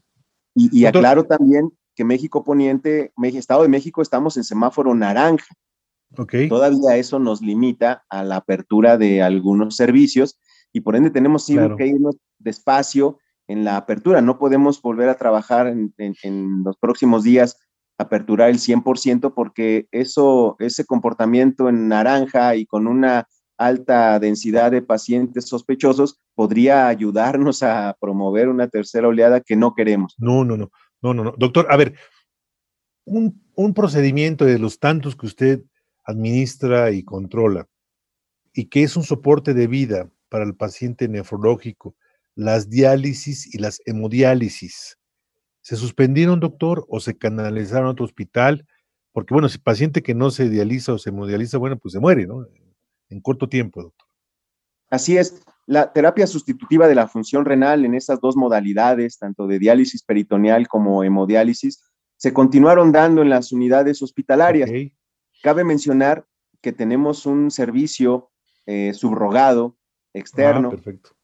Y, 0.55 0.85
aclaro 0.85 1.25
también 1.25 1.73
que 1.97 2.05
México 2.05 2.45
Poniente, 2.45 3.13
Estado 3.21 3.65
de 3.65 3.69
México, 3.69 4.03
estamos 4.03 4.37
en 4.37 4.45
semáforo 4.45 4.95
naranja. 4.95 5.53
Okay. 6.17 6.49
Todavía 6.49 6.97
eso 6.97 7.19
nos 7.19 7.43
limita 7.43 8.05
a 8.09 8.23
la 8.23 8.37
apertura 8.37 8.99
de 8.99 9.21
algunos 9.21 9.75
servicios 9.75 10.39
y 10.73 10.83
por 10.83 10.95
ende 10.95 11.11
tenemos 11.11 11.45
que 11.45 11.87
irnos 11.89 12.17
despacio 12.39 13.19
en 13.49 13.65
la 13.65 13.77
apertura. 13.77 14.21
No 14.21 14.39
podemos 14.39 14.81
volver 14.83 15.09
a 15.09 15.17
trabajar 15.17 15.67
en, 15.67 16.63
los 16.65 16.77
próximos 16.79 17.23
días, 17.23 17.59
aperturar 17.99 18.51
el 18.51 18.59
100% 18.59 19.33
porque 19.35 19.89
eso, 19.91 20.57
ese 20.59 20.85
comportamiento 20.85 21.69
en 21.69 21.89
naranja 21.89 22.57
y 22.57 22.67
con 22.67 22.87
una 22.87 23.27
alta 23.59 24.19
densidad 24.19 24.71
de 24.71 24.83
pacientes 24.83 25.49
sospechosos 25.49 26.21
podría 26.35 26.89
ayudarnos 26.89 27.63
a 27.63 27.97
promover 27.99 28.49
una 28.49 28.69
tercera 28.69 29.09
oleada 29.09 29.41
que 29.41 29.57
no 29.57 29.75
queremos. 29.75 30.15
No, 30.19 30.45
no, 30.45 30.57
no, 30.57 30.71
no, 31.01 31.15
no, 31.15 31.25
no. 31.25 31.35
Doctor, 31.39 31.67
a 31.71 31.77
ver, 31.77 31.95
un, 33.05 33.43
un 33.55 33.73
procedimiento 33.73 34.45
de 34.45 34.59
los 34.59 34.79
tantos 34.79 35.17
que 35.17 35.27
usted 35.27 35.63
administra 36.05 36.91
y 36.91 37.03
controla 37.03 37.67
y 38.53 38.67
que 38.67 38.83
es 38.83 38.97
un 38.97 39.03
soporte 39.03 39.55
de 39.55 39.67
vida 39.67 40.11
para 40.29 40.45
el 40.45 40.55
paciente 40.55 41.09
nefrológico, 41.09 41.95
las 42.37 42.69
diálisis 42.71 43.53
y 43.53 43.59
las 43.59 43.81
hemodiálisis. 43.87 44.99
¿Se 45.63 45.75
suspendieron, 45.75 46.39
doctor, 46.39 46.87
o 46.89 47.01
se 47.01 47.19
canalizaron 47.19 47.89
a 47.89 47.91
otro 47.91 48.05
hospital? 48.05 48.67
Porque, 49.11 49.35
bueno, 49.35 49.49
si 49.49 49.59
paciente 49.59 50.03
que 50.03 50.15
no 50.15 50.31
se 50.31 50.49
dializa 50.49 50.93
o 50.93 50.99
se 50.99 51.09
hemodializa, 51.11 51.59
bueno, 51.59 51.77
pues 51.79 51.93
se 51.93 51.99
muere, 51.99 52.27
¿no? 52.27 52.47
En 53.09 53.21
corto 53.21 53.49
tiempo, 53.49 53.83
doctor. 53.83 54.07
Así 54.91 55.17
es. 55.17 55.43
La 55.67 55.93
terapia 55.93 56.29
sustitutiva 56.29 56.87
de 56.87 56.95
la 56.95 57.09
función 57.09 57.45
renal 57.45 57.85
en 57.85 57.95
esas 57.95 58.21
dos 58.21 58.37
modalidades, 58.37 59.19
tanto 59.19 59.49
de 59.49 59.59
diálisis 59.59 60.05
peritoneal 60.05 60.69
como 60.69 61.03
hemodiálisis, 61.03 61.83
se 62.17 62.33
continuaron 62.33 62.93
dando 62.93 63.23
en 63.23 63.31
las 63.31 63.51
unidades 63.51 64.03
hospitalarias. 64.03 64.71
Cabe 65.43 65.65
mencionar 65.65 66.27
que 66.61 66.73
tenemos 66.73 67.27
un 67.27 67.51
servicio 67.51 68.31
eh, 68.67 68.93
subrogado 68.95 69.77
externo, 70.13 70.71
perfecto. 70.71 71.16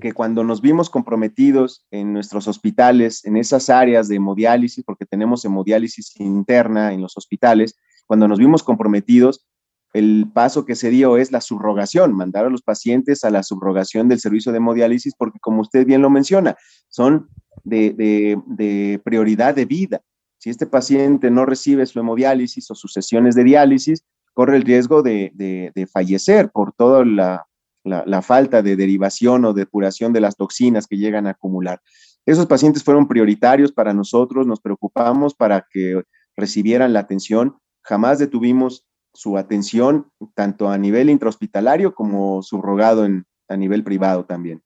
Que 0.00 0.12
cuando 0.12 0.44
nos 0.44 0.60
vimos 0.60 0.90
comprometidos 0.90 1.86
en 1.90 2.12
nuestros 2.12 2.48
hospitales, 2.48 3.24
en 3.24 3.36
esas 3.36 3.70
áreas 3.70 4.08
de 4.08 4.16
hemodiálisis, 4.16 4.84
porque 4.84 5.06
tenemos 5.06 5.44
hemodiálisis 5.44 6.18
interna 6.20 6.92
en 6.92 7.00
los 7.00 7.16
hospitales, 7.16 7.76
cuando 8.06 8.28
nos 8.28 8.38
vimos 8.38 8.62
comprometidos, 8.62 9.46
el 9.94 10.30
paso 10.32 10.64
que 10.66 10.74
se 10.74 10.90
dio 10.90 11.16
es 11.16 11.32
la 11.32 11.40
subrogación, 11.40 12.14
mandar 12.14 12.44
a 12.44 12.50
los 12.50 12.62
pacientes 12.62 13.24
a 13.24 13.30
la 13.30 13.42
subrogación 13.42 14.08
del 14.08 14.20
servicio 14.20 14.52
de 14.52 14.58
hemodiálisis, 14.58 15.14
porque 15.16 15.38
como 15.40 15.62
usted 15.62 15.86
bien 15.86 16.02
lo 16.02 16.10
menciona, 16.10 16.56
son 16.88 17.28
de, 17.64 19.00
prioridad 19.04 19.54
de 19.54 19.64
vida. 19.64 20.02
Si 20.36 20.50
este 20.50 20.66
paciente 20.66 21.30
no 21.30 21.46
recibe 21.46 21.86
su 21.86 21.98
hemodiálisis 21.98 22.70
o 22.70 22.74
sus 22.74 22.92
sesiones 22.92 23.34
de 23.34 23.44
diálisis, 23.44 24.04
corre 24.34 24.56
el 24.56 24.62
riesgo 24.62 25.02
de, 25.02 25.88
fallecer 25.92 26.50
por 26.50 26.72
toda 26.74 27.04
la, 27.04 27.47
la, 27.88 28.22
falta 28.22 28.62
de 28.62 28.76
derivación 28.76 29.44
o 29.44 29.52
depuración 29.52 30.12
de 30.12 30.20
las 30.20 30.36
toxinas 30.36 30.86
que 30.86 30.96
llegan 30.96 31.26
a 31.26 31.30
acumular. 31.30 31.80
Esos 32.26 32.46
pacientes 32.46 32.84
fueron 32.84 33.08
prioritarios 33.08 33.72
para 33.72 33.94
nosotros, 33.94 34.46
nos 34.46 34.60
preocupamos 34.60 35.34
para 35.34 35.66
que 35.70 36.02
recibieran 36.36 36.92
la 36.92 37.00
atención. 37.00 37.56
Jamás 37.82 38.18
detuvimos 38.18 38.86
su 39.14 39.36
atención 39.36 40.10
tanto 40.34 40.68
a 40.68 40.78
nivel 40.78 41.10
intrahospitalario 41.10 41.94
como 41.94 42.42
subrogado 42.42 43.04
en, 43.04 43.26
a 43.48 43.56
nivel 43.56 43.82
privado 43.82 44.26
también. 44.26 44.62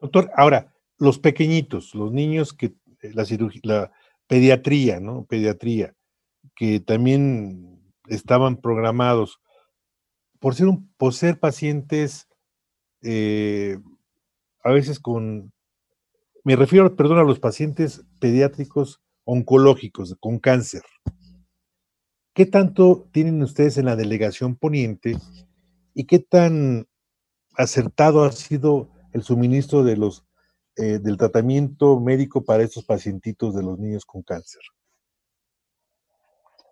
Doctor, 0.00 0.30
ahora, 0.34 0.74
los 0.98 1.18
pequeñitos, 1.18 1.94
los 1.94 2.12
niños 2.12 2.52
que 2.52 2.74
eh, 3.02 3.12
la 3.12 3.24
cirugía, 3.24 3.60
la 3.62 3.92
pediatría, 4.26 5.00
¿no? 5.00 5.24
Pediatría, 5.26 5.94
que 6.56 6.80
también 6.80 7.80
estaban 8.08 8.56
programados 8.56 9.40
por 10.40 10.54
ser, 10.54 10.66
un, 10.66 10.92
por 10.96 11.14
ser 11.14 11.38
pacientes 11.38 12.28
eh, 13.04 13.78
a 14.62 14.70
veces 14.72 14.98
con, 14.98 15.52
me 16.42 16.56
refiero, 16.56 16.96
perdón, 16.96 17.18
a 17.18 17.24
los 17.24 17.38
pacientes 17.38 18.04
pediátricos 18.18 19.02
oncológicos 19.24 20.16
con 20.20 20.38
cáncer. 20.38 20.82
¿Qué 22.34 22.46
tanto 22.46 23.08
tienen 23.12 23.42
ustedes 23.42 23.78
en 23.78 23.84
la 23.84 23.94
delegación 23.94 24.56
poniente 24.56 25.16
y 25.94 26.04
qué 26.04 26.18
tan 26.18 26.88
acertado 27.56 28.24
ha 28.24 28.32
sido 28.32 28.90
el 29.12 29.22
suministro 29.22 29.84
de 29.84 29.96
los, 29.96 30.24
eh, 30.76 30.98
del 30.98 31.16
tratamiento 31.16 32.00
médico 32.00 32.44
para 32.44 32.64
estos 32.64 32.84
pacientitos 32.84 33.54
de 33.54 33.62
los 33.62 33.78
niños 33.78 34.04
con 34.04 34.22
cáncer? 34.22 34.62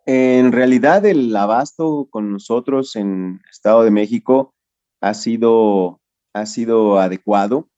En 0.04 0.50
realidad 0.50 1.06
el 1.06 1.34
abasto 1.36 2.08
con 2.10 2.32
nosotros 2.32 2.96
en 2.96 3.40
Estado 3.48 3.84
de 3.84 3.92
México 3.92 4.52
ha 5.00 5.14
sido, 5.14 6.00
ha 6.32 6.46
sido 6.46 6.98
adecuado, 6.98 7.68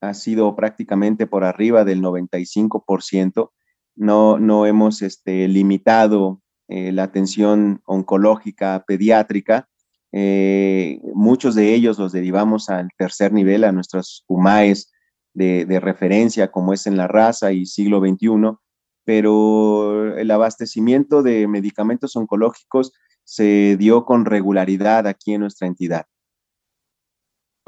ha 0.00 0.14
sido 0.14 0.54
prácticamente 0.56 1.26
por 1.26 1.44
arriba 1.44 1.84
del 1.84 2.02
95%. 2.02 3.50
No, 3.96 4.38
no 4.38 4.66
hemos 4.66 5.02
este, 5.02 5.48
limitado 5.48 6.40
eh, 6.68 6.92
la 6.92 7.04
atención 7.04 7.82
oncológica 7.84 8.84
pediátrica. 8.86 9.68
Eh, 10.12 11.00
muchos 11.14 11.54
de 11.54 11.74
ellos 11.74 11.98
los 11.98 12.12
derivamos 12.12 12.68
al 12.70 12.88
tercer 12.96 13.32
nivel, 13.32 13.64
a 13.64 13.72
nuestras 13.72 14.24
UMAES 14.28 14.90
de, 15.34 15.64
de, 15.66 15.80
referencia, 15.80 16.50
como 16.50 16.72
es 16.72 16.86
en 16.86 16.96
la 16.96 17.06
raza 17.06 17.52
y 17.52 17.66
siglo 17.66 18.00
XXI, 18.00 18.56
pero 19.04 20.16
el 20.16 20.30
abastecimiento 20.30 21.22
de 21.22 21.46
medicamentos 21.46 22.16
oncológicos 22.16 22.92
se 23.24 23.76
dio 23.76 24.04
con 24.04 24.24
regularidad 24.24 25.06
aquí 25.06 25.34
en 25.34 25.42
nuestra 25.42 25.68
entidad. 25.68 26.06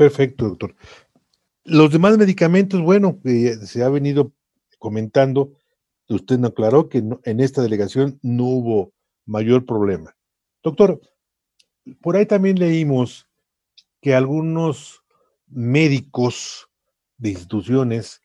Perfecto, 0.03 0.49
doctor. 0.49 0.75
Los 1.63 1.93
demás 1.93 2.19
medicamentos, 2.19 2.81
bueno, 2.81 3.21
eh, 3.23 3.55
se 3.65 3.85
ha 3.85 3.89
venido 3.89 4.33
comentando, 4.81 5.53
usted 6.09 6.41
no 6.41 6.49
aclaró 6.49 6.89
que 6.89 6.99
en 6.99 7.39
esta 7.39 7.63
delegación 7.63 8.19
no 8.21 8.47
hubo 8.47 8.93
mayor 9.27 9.65
problema. 9.65 10.17
Doctor, 10.61 11.01
por 12.01 12.17
ahí 12.17 12.27
también 12.27 12.59
leímos 12.59 13.29
que 14.01 14.13
algunos 14.13 15.05
médicos 15.47 16.69
de 17.17 17.31
instituciones, 17.31 18.23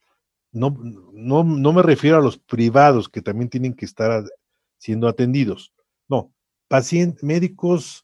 no, 0.51 0.75
no, 1.13 1.43
no 1.43 1.74
me 1.74 1.84
refiero 1.84 2.17
a 2.17 2.22
los 2.22 2.39
privados 2.39 3.07
que 3.07 3.22
también 3.22 3.51
tienen 3.51 3.75
que 3.75 3.86
estar 3.86 4.24
siendo 4.79 5.07
atendidos, 5.07 5.75
no, 6.10 6.34
pacientes, 6.67 7.24
médicos 7.24 8.03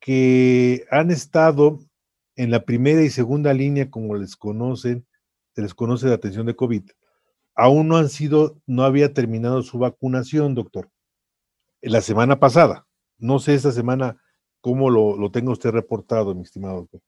que 0.00 0.84
han 0.90 1.12
estado 1.12 1.78
en 2.36 2.50
la 2.50 2.64
primera 2.64 3.02
y 3.02 3.10
segunda 3.10 3.52
línea, 3.52 3.90
como 3.90 4.14
les 4.14 4.36
conocen, 4.36 5.06
se 5.54 5.62
les 5.62 5.74
conoce 5.74 6.08
de 6.08 6.14
atención 6.14 6.46
de 6.46 6.56
COVID, 6.56 6.82
aún 7.54 7.88
no 7.88 7.96
han 7.96 8.08
sido, 8.08 8.60
no 8.66 8.82
había 8.82 9.12
terminado 9.12 9.62
su 9.62 9.78
vacunación, 9.78 10.54
doctor. 10.54 10.90
La 11.80 12.00
semana 12.00 12.40
pasada. 12.40 12.86
No 13.18 13.38
sé 13.38 13.54
esta 13.54 13.70
semana 13.70 14.20
cómo 14.60 14.90
lo, 14.90 15.16
lo 15.16 15.30
tenga 15.30 15.52
usted 15.52 15.70
reportado, 15.70 16.34
mi 16.34 16.42
estimado 16.42 16.80
doctor. 16.80 17.00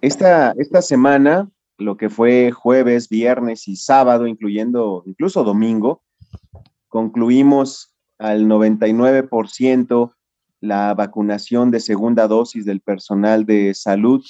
Esta, 0.00 0.52
esta 0.52 0.82
semana, 0.82 1.50
lo 1.78 1.96
que 1.96 2.08
fue 2.08 2.50
jueves, 2.50 3.08
viernes 3.08 3.68
y 3.68 3.76
sábado, 3.76 4.26
incluyendo 4.26 5.02
incluso 5.06 5.44
domingo, 5.44 6.02
concluimos 6.88 7.94
al 8.18 8.46
99% 8.46 10.14
la 10.60 10.94
vacunación 10.94 11.70
de 11.70 11.80
segunda 11.80 12.28
dosis 12.28 12.64
del 12.64 12.80
personal 12.80 13.46
de 13.46 13.74
salud 13.74 14.22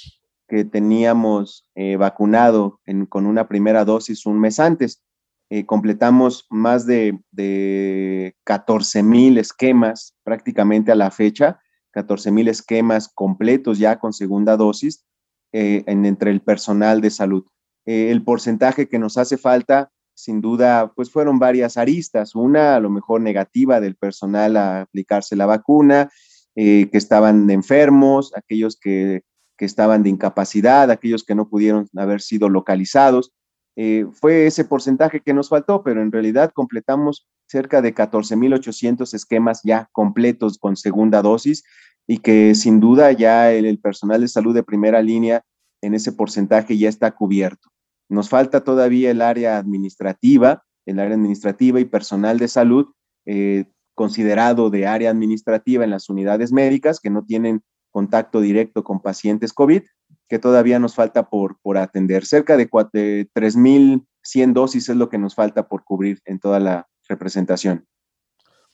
que 0.51 0.65
teníamos 0.65 1.65
eh, 1.75 1.95
vacunado 1.95 2.81
con 3.07 3.25
una 3.25 3.47
primera 3.47 3.85
dosis 3.85 4.25
un 4.25 4.37
mes 4.37 4.59
antes. 4.59 5.01
Eh, 5.49 5.65
completamos 5.65 6.45
más 6.49 6.85
de, 6.85 7.19
de 7.31 8.35
14 8.43 9.01
mil 9.01 9.37
esquemas 9.37 10.15
prácticamente 10.23 10.91
a 10.91 10.95
la 10.95 11.09
fecha, 11.09 11.59
14 11.91 12.31
mil 12.31 12.49
esquemas 12.49 13.09
completos 13.13 13.79
ya 13.79 13.97
con 13.97 14.11
segunda 14.11 14.57
dosis 14.57 15.05
eh, 15.53 15.83
en, 15.87 16.05
entre 16.05 16.31
el 16.31 16.41
personal 16.41 16.99
de 16.99 17.11
salud. 17.11 17.45
el 17.85 18.23
porcentaje 18.23 18.87
que 18.87 18.99
nos 18.99 19.17
hace 19.17 19.37
falta, 19.37 19.89
sin 20.23 20.41
duda, 20.41 20.91
pues 20.95 21.09
fueron 21.09 21.39
varias 21.39 21.77
aristas. 21.77 22.35
Una, 22.35 22.75
a 22.75 22.79
lo 22.79 22.89
mejor 22.89 23.21
negativa 23.21 23.79
del 23.79 23.95
personal 23.95 24.57
a 24.57 24.81
aplicarse 24.81 25.35
la 25.35 25.45
vacuna, 25.45 26.09
eh, 26.55 26.89
que 26.91 26.97
estaban 26.97 27.49
enfermos, 27.49 28.31
aquellos 28.35 28.77
que, 28.79 29.23
que 29.57 29.65
estaban 29.65 30.03
de 30.03 30.09
incapacidad, 30.09 30.91
aquellos 30.91 31.23
que 31.23 31.35
no 31.35 31.49
pudieron 31.49 31.87
haber 31.95 32.21
sido 32.21 32.49
localizados. 32.49 33.31
Eh, 33.75 34.05
fue 34.11 34.47
ese 34.47 34.65
porcentaje 34.65 35.21
que 35.21 35.33
nos 35.33 35.49
faltó, 35.49 35.81
pero 35.83 36.01
en 36.01 36.11
realidad 36.11 36.51
completamos 36.53 37.27
cerca 37.47 37.81
de 37.81 37.95
14.800 37.95 39.13
esquemas 39.13 39.61
ya 39.63 39.89
completos 39.91 40.57
con 40.57 40.75
segunda 40.75 41.21
dosis 41.21 41.63
y 42.07 42.19
que 42.19 42.55
sin 42.55 42.79
duda 42.79 43.11
ya 43.11 43.51
el, 43.51 43.79
personal 43.79 44.21
de 44.21 44.27
salud 44.27 44.53
de 44.53 44.63
primera 44.63 45.01
línea 45.01 45.43
en 45.81 45.93
ese 45.93 46.11
porcentaje 46.11 46.77
ya 46.77 46.89
está 46.89 47.11
cubierto. 47.11 47.70
Nos 48.11 48.27
falta 48.27 48.65
todavía 48.65 49.09
el 49.09 49.21
área 49.21 49.57
administrativa, 49.57 50.65
el 50.85 50.99
área 50.99 51.15
administrativa 51.15 51.79
y 51.79 51.85
personal 51.85 52.39
de 52.39 52.49
salud 52.49 52.87
eh, 53.25 53.71
considerado 53.95 54.69
de 54.69 54.85
área 54.85 55.09
administrativa 55.09 55.85
en 55.85 55.91
las 55.91 56.09
unidades 56.09 56.51
médicas 56.51 56.99
que 56.99 57.09
no 57.09 57.23
tienen 57.23 57.63
contacto 57.89 58.41
directo 58.41 58.83
con 58.83 58.99
pacientes 58.99 59.53
COVID, 59.53 59.83
que 60.27 60.39
todavía 60.39 60.77
nos 60.77 60.93
falta 60.93 61.29
por, 61.29 61.57
por 61.61 61.77
atender. 61.77 62.25
Cerca 62.25 62.57
de, 62.57 62.65
de 62.91 63.29
3.100 63.33 64.51
dosis 64.51 64.89
es 64.89 64.97
lo 64.97 65.07
que 65.07 65.17
nos 65.17 65.33
falta 65.33 65.69
por 65.69 65.85
cubrir 65.85 66.19
en 66.25 66.39
toda 66.39 66.59
la 66.59 66.89
representación. 67.07 67.85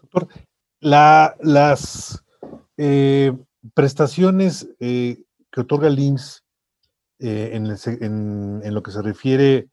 Doctor, 0.01 0.29
las 0.79 2.23
eh, 2.77 3.37
prestaciones 3.75 4.67
eh, 4.79 5.21
que 5.51 5.61
otorga 5.61 5.89
el 5.89 5.99
IMSS 5.99 6.46
eh, 7.19 7.51
en, 7.53 8.73
lo 8.73 8.83
que 8.83 8.91
se 8.91 9.01
refiere 9.01 9.69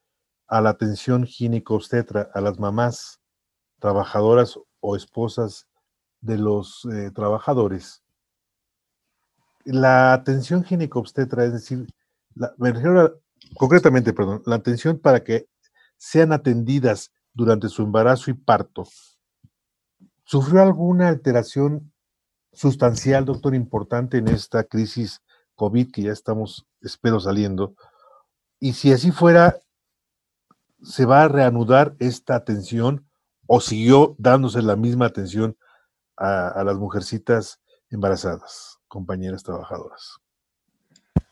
a 0.46 0.60
la 0.60 0.70
atención 0.70 1.24
gineco-obstetra 1.24 2.30
a 2.34 2.40
las 2.40 2.58
mamás 2.58 3.20
trabajadoras 3.78 4.58
o 4.80 4.96
esposas 4.96 5.66
de 6.20 6.38
los 6.38 6.86
trabajadores, 7.14 8.02
la 9.64 10.12
atención 10.12 10.64
gineco-obstetra, 10.64 11.44
es 11.44 11.52
decir, 11.52 11.86
la, 12.34 12.54
concretamente, 13.56 14.12
perdón, 14.12 14.42
la 14.46 14.56
atención 14.56 14.98
para 14.98 15.22
que 15.22 15.48
sean 15.96 16.32
atendidas 16.32 17.12
durante 17.32 17.68
su 17.68 17.82
embarazo 17.82 18.30
y 18.30 18.34
parto, 18.34 18.86
¿sufrió 20.24 20.62
alguna 20.62 21.08
alteración 21.08 21.92
sustancial, 22.52 23.24
doctor, 23.24 23.54
importante 23.54 24.18
en 24.18 24.28
esta 24.28 24.64
crisis 24.64 25.20
COVID 25.54 25.90
que 25.92 26.02
ya 26.02 26.12
estamos, 26.12 26.66
espero, 26.80 27.20
saliendo? 27.20 27.74
Y 28.60 28.72
si 28.72 28.92
así 28.92 29.10
fuera, 29.10 29.56
¿se 30.82 31.04
va 31.04 31.24
a 31.24 31.28
reanudar 31.28 31.96
esta 31.98 32.34
atención 32.34 33.06
o 33.46 33.60
siguió 33.60 34.14
dándose 34.18 34.62
la 34.62 34.76
misma 34.76 35.06
atención 35.06 35.56
a, 36.16 36.62
las 36.64 36.76
mujercitas 36.76 37.60
embarazadas? 37.90 38.78
compañeras 38.94 39.42
trabajadoras. 39.42 40.18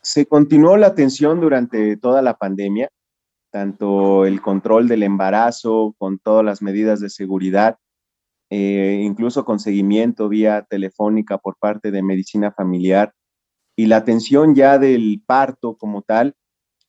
Se 0.01 0.25
continuó 0.25 0.75
la 0.75 0.87
atención 0.87 1.39
durante 1.39 1.95
toda 1.95 2.21
la 2.21 2.33
pandemia, 2.33 2.89
tanto 3.51 4.25
el 4.25 4.41
control 4.41 4.89
del 4.89 5.01
embarazo 5.01 5.95
con 5.97 6.19
todas 6.19 6.43
las 6.43 6.61
medidas 6.61 6.99
de 6.99 7.09
seguridad, 7.09 7.77
eh, 8.49 8.99
incluso 9.01 9.45
con 9.45 9.59
seguimiento 9.59 10.27
vía 10.27 10.65
telefónica 10.69 11.37
por 11.37 11.55
parte 11.57 11.89
de 11.89 12.03
medicina 12.03 12.51
familiar 12.51 13.13
y 13.75 13.87
la 13.87 13.97
atención 13.97 14.55
ya 14.55 14.77
del 14.77 15.23
parto 15.25 15.77
como 15.77 16.01
tal, 16.01 16.35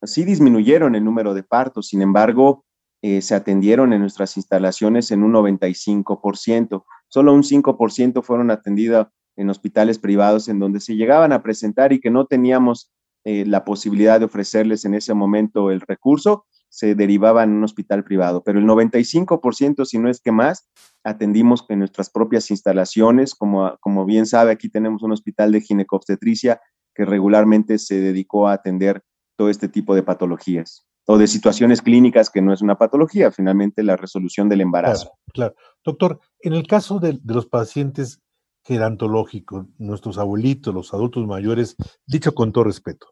sí 0.03 0.23
disminuyeron 0.23 0.95
el 0.95 1.03
número 1.03 1.33
de 1.33 1.43
partos, 1.43 1.87
sin 1.87 2.01
embargo, 2.01 2.65
eh, 3.01 3.21
se 3.21 3.35
atendieron 3.35 3.93
en 3.93 4.01
nuestras 4.01 4.37
instalaciones 4.37 5.11
en 5.11 5.23
un 5.23 5.33
95%, 5.33 6.85
solo 7.07 7.33
un 7.33 7.43
5% 7.43 8.23
fueron 8.23 8.51
atendidas 8.51 9.07
en 9.35 9.49
hospitales 9.49 9.99
privados 9.99 10.47
en 10.47 10.59
donde 10.59 10.79
se 10.79 10.95
llegaban 10.95 11.33
a 11.33 11.43
presentar 11.43 11.93
y 11.93 11.99
que 11.99 12.09
no 12.09 12.25
teníamos 12.25 12.91
eh, 13.25 13.45
la 13.45 13.65
posibilidad 13.65 14.19
de 14.19 14.25
ofrecerles 14.27 14.85
en 14.85 14.93
ese 14.93 15.13
momento 15.13 15.71
el 15.71 15.81
recurso, 15.81 16.45
se 16.69 16.93
derivaban 16.93 17.49
en 17.49 17.55
un 17.57 17.63
hospital 17.63 18.03
privado. 18.03 18.43
Pero 18.43 18.59
el 18.59 18.65
95%, 18.65 19.85
si 19.85 19.97
no 19.97 20.09
es 20.09 20.19
que 20.19 20.31
más, 20.31 20.69
atendimos 21.03 21.65
en 21.69 21.79
nuestras 21.79 22.09
propias 22.09 22.51
instalaciones. 22.51 23.33
Como, 23.33 23.77
como 23.79 24.05
bien 24.05 24.25
sabe, 24.25 24.51
aquí 24.51 24.69
tenemos 24.69 25.01
un 25.01 25.13
hospital 25.13 25.53
de 25.53 25.61
ginecobstetricia 25.61 26.59
que 26.95 27.05
regularmente 27.05 27.77
se 27.77 27.99
dedicó 27.99 28.47
a 28.47 28.53
atender 28.53 29.03
todo 29.37 29.49
este 29.49 29.67
tipo 29.67 29.93
de 29.93 30.03
patologías 30.03 30.87
o 31.05 31.17
de 31.17 31.27
situaciones 31.27 31.81
clínicas 31.81 32.29
que 32.31 32.41
no 32.41 32.51
es 32.51 32.61
una 32.61 32.77
patología, 32.77 33.31
finalmente 33.31 33.83
la 33.83 33.95
resolución 33.95 34.49
del 34.49 34.61
embarazo. 34.61 35.11
Claro, 35.33 35.55
Doctor, 35.83 36.19
en 36.39 36.53
el 36.53 36.65
caso 36.65 36.99
de, 36.99 37.19
de 37.21 37.33
los 37.33 37.45
pacientes 37.45 38.23
gerontológico, 38.65 39.67
nuestros 39.77 40.17
abuelitos, 40.17 40.73
los 40.73 40.93
adultos 40.93 41.27
mayores, 41.27 41.75
dicho 42.07 42.33
con 42.33 42.51
todo 42.51 42.63
respeto. 42.63 43.07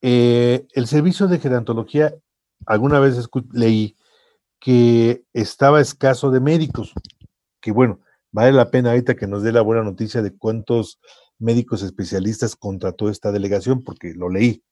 Eh, 0.00 0.66
el 0.72 0.86
servicio 0.86 1.26
de 1.26 1.40
gerontología, 1.40 2.14
alguna 2.66 3.00
vez 3.00 3.28
leí 3.52 3.96
que 4.60 5.24
estaba 5.32 5.80
escaso 5.80 6.30
de 6.30 6.40
médicos, 6.40 6.92
que 7.60 7.72
bueno, 7.72 8.00
vale 8.30 8.52
la 8.52 8.70
pena 8.70 8.90
ahorita 8.90 9.16
que 9.16 9.26
nos 9.26 9.42
dé 9.42 9.50
la 9.50 9.62
buena 9.62 9.82
noticia 9.82 10.22
de 10.22 10.36
cuántos 10.36 11.00
médicos 11.38 11.82
especialistas 11.82 12.56
contrató 12.56 13.08
esta 13.08 13.32
delegación, 13.32 13.82
porque 13.82 14.14
lo 14.14 14.28
leí. 14.28 14.62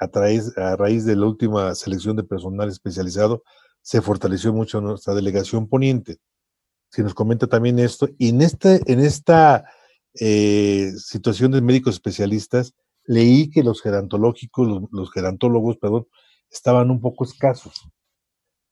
A, 0.00 0.06
a 0.06 0.76
raíz 0.76 1.04
de 1.04 1.16
la 1.16 1.26
última 1.26 1.74
selección 1.74 2.16
de 2.16 2.24
personal 2.24 2.68
especializado, 2.68 3.42
se 3.80 4.02
fortaleció 4.02 4.52
mucho 4.52 4.80
nuestra 4.80 5.14
delegación 5.14 5.68
poniente 5.68 6.18
si 6.94 7.02
nos 7.02 7.14
comenta 7.14 7.48
también 7.48 7.78
esto. 7.80 8.08
Y 8.18 8.28
en, 8.28 8.40
este, 8.40 8.80
en 8.90 9.00
esta 9.00 9.64
eh, 10.20 10.92
situación 10.96 11.50
de 11.50 11.60
médicos 11.60 11.94
especialistas, 11.94 12.72
leí 13.04 13.50
que 13.50 13.64
los 13.64 13.82
gerontológicos, 13.82 14.88
los, 14.92 15.10
gerontólogos, 15.10 15.76
perdón, 15.76 16.06
estaban 16.50 16.90
un 16.92 17.00
poco 17.00 17.24
escasos. 17.24 17.88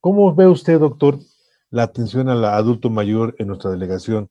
¿Cómo 0.01 0.33
ve 0.35 0.47
usted, 0.47 0.79
doctor, 0.79 1.19
la 1.71 1.83
atención 1.83 2.29
al 2.29 2.45
adulto 2.45 2.91
mayor 2.91 3.35
en 3.39 3.49
nuestra 3.49 3.71
delegación 3.73 4.31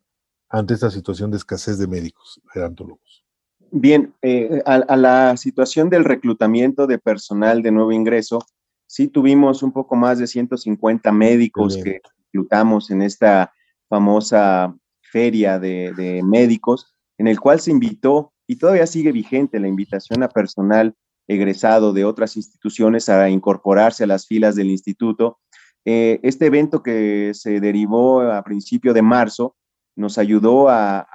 ante 0.52 0.74
esta 0.74 0.92
situación 0.92 1.32
de 1.32 1.38
escasez 1.38 1.78
de 1.78 1.88
médicos 1.88 2.42
gerontólogos? 2.54 3.26
Bien, 3.72 4.14
eh, 4.22 4.62
a, 4.66 4.98
la 4.98 5.38
situación 5.38 5.90
del 5.90 6.04
reclutamiento 6.04 6.88
de 6.88 7.00
personal 7.00 7.62
de 7.62 7.72
nuevo 7.72 7.94
ingreso, 7.94 8.46
sí 8.86 9.08
tuvimos 9.08 9.64
un 9.64 9.72
poco 9.72 9.96
más 9.96 10.20
de 10.20 10.28
150 10.28 11.10
médicos 11.14 11.78
que 11.78 12.02
reclutamos 12.26 12.92
en 12.92 13.02
esta 13.02 13.54
famosa 13.88 14.76
feria 15.02 15.58
de, 15.58 16.22
médicos, 16.26 16.94
en 17.18 17.28
el 17.28 17.40
cual 17.40 17.62
se 17.62 17.72
invitó, 17.72 18.34
y 18.46 18.58
todavía 18.58 18.86
sigue 18.88 19.14
vigente 19.14 19.62
la 19.62 19.70
invitación 19.70 20.22
a 20.24 20.28
personal 20.28 20.94
egresado 21.26 21.94
de 21.94 22.04
otras 22.04 22.36
instituciones 22.36 23.08
a 23.08 23.30
incorporarse 23.30 24.04
a 24.04 24.08
las 24.08 24.28
filas 24.28 24.56
del 24.56 24.70
instituto. 24.70 25.40
Eh, 25.86 26.20
este 26.24 26.48
evento 26.48 26.84
que 26.84 27.32
se 27.34 27.62
derivó 27.62 28.22
a 28.22 28.44
principio 28.44 28.94
de 28.94 29.02
marzo 29.02 29.56
nos 30.02 30.18
ayudó 30.18 30.68
a, 30.70 31.08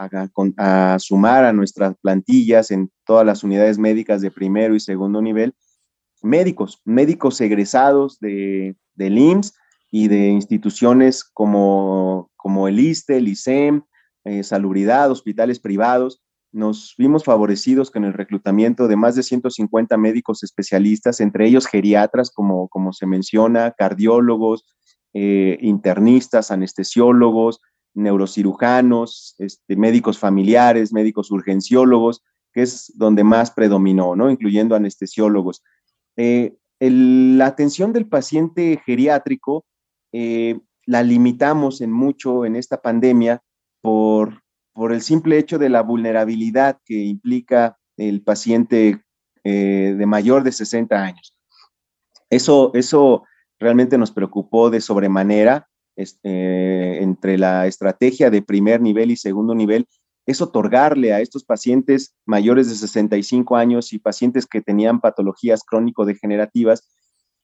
sumar 0.99 1.45
a 1.45 1.53
nuestras 1.53 1.95
plantillas 2.01 2.71
en 2.71 2.91
todas 3.05 3.27
las 3.27 3.45
unidades 3.45 3.79
médicas 3.79 4.23
de 4.23 4.31
primero 4.31 4.75
y 4.75 4.81
segundo 4.81 5.21
nivel 5.21 5.55
médicos, 6.23 6.81
médicos 6.85 7.41
egresados 7.41 8.19
de, 8.21 8.77
del 8.95 9.19
IMSS 9.19 9.55
y 9.91 10.09
de 10.09 10.29
instituciones 10.29 11.25
como, 11.25 12.31
como 12.37 12.69
el 12.69 12.81
ISTE, 12.81 13.19
el 13.19 13.29
ISEM, 13.29 13.83
eh, 14.25 14.43
Salubridad, 14.43 15.11
hospitales 15.11 15.61
privados, 15.61 16.23
nos 16.53 16.95
vimos 16.97 17.25
favorecidos 17.25 17.91
con 17.91 18.05
el 18.05 18.15
reclutamiento 18.15 18.89
de 18.89 18.97
más 18.97 19.15
de 19.15 19.23
150 19.23 19.97
médicos 19.97 20.43
especialistas, 20.43 21.21
entre 21.21 21.47
ellos 21.47 21.67
geriatras, 21.67 22.31
como, 22.31 22.69
como 22.69 22.93
se 22.93 23.07
menciona, 23.07 23.73
cardiólogos, 23.73 24.65
eh, 25.13 25.59
internistas, 25.61 26.51
anestesiólogos, 26.51 27.61
neurocirujanos, 27.97 29.35
este, 29.39 29.77
médicos 29.77 30.19
familiares, 30.19 30.93
médicos 30.93 31.31
urgenciólogos, 31.31 32.23
que 32.53 32.63
es 32.63 32.93
donde 32.97 33.25
más 33.25 33.51
predominó, 33.51 34.17
¿no? 34.17 34.31
Incluyendo 34.31 34.75
anestesiólogos. 34.75 35.63
Eh, 36.17 36.55
la 36.79 37.47
atención 37.47 37.93
del 37.93 38.07
paciente 38.07 38.81
geriátrico 38.85 39.65
eh, 40.13 40.59
la 40.85 41.03
limitamos 41.03 41.81
en 41.81 41.91
mucho 41.91 42.45
en 42.45 42.57
esta 42.57 42.81
pandemia 42.81 43.43
por, 43.81 44.43
por 44.73 44.93
el 44.93 45.03
simple 45.03 45.39
hecho 45.39 45.59
de 45.59 45.69
la 45.69 45.83
vulnerabilidad 45.83 46.79
que 46.85 47.05
implica 47.05 47.79
el 47.97 48.23
paciente 48.23 49.03
eh, 49.45 49.95
de 49.97 50.07
mayor 50.07 50.43
de 50.43 50.53
60 50.53 50.97
años. 50.97 51.37
Eso, 52.31 52.73
eso 52.75 53.25
realmente 53.59 53.99
nos 53.99 54.11
preocupó 54.11 54.71
de 54.71 54.81
sobremanera 54.81 55.69
este, 55.97 57.03
entre 57.03 57.39
la 57.39 57.67
estrategia 57.67 58.31
de 58.31 58.43
primer 58.43 58.81
nivel 58.81 59.11
y 59.11 59.17
segundo 59.17 59.55
nivel, 59.55 59.87
es 60.27 60.41
otorgarle 60.41 61.13
a 61.13 61.21
estos 61.21 61.45
pacientes 61.45 62.15
mayores 62.25 62.69
de 62.69 62.75
65 62.75 63.57
años 63.57 63.93
y 63.93 63.99
pacientes 63.99 64.47
que 64.47 64.61
tenían 64.61 65.01
patologías 65.01 65.63
crónico-degenerativas 65.65 66.85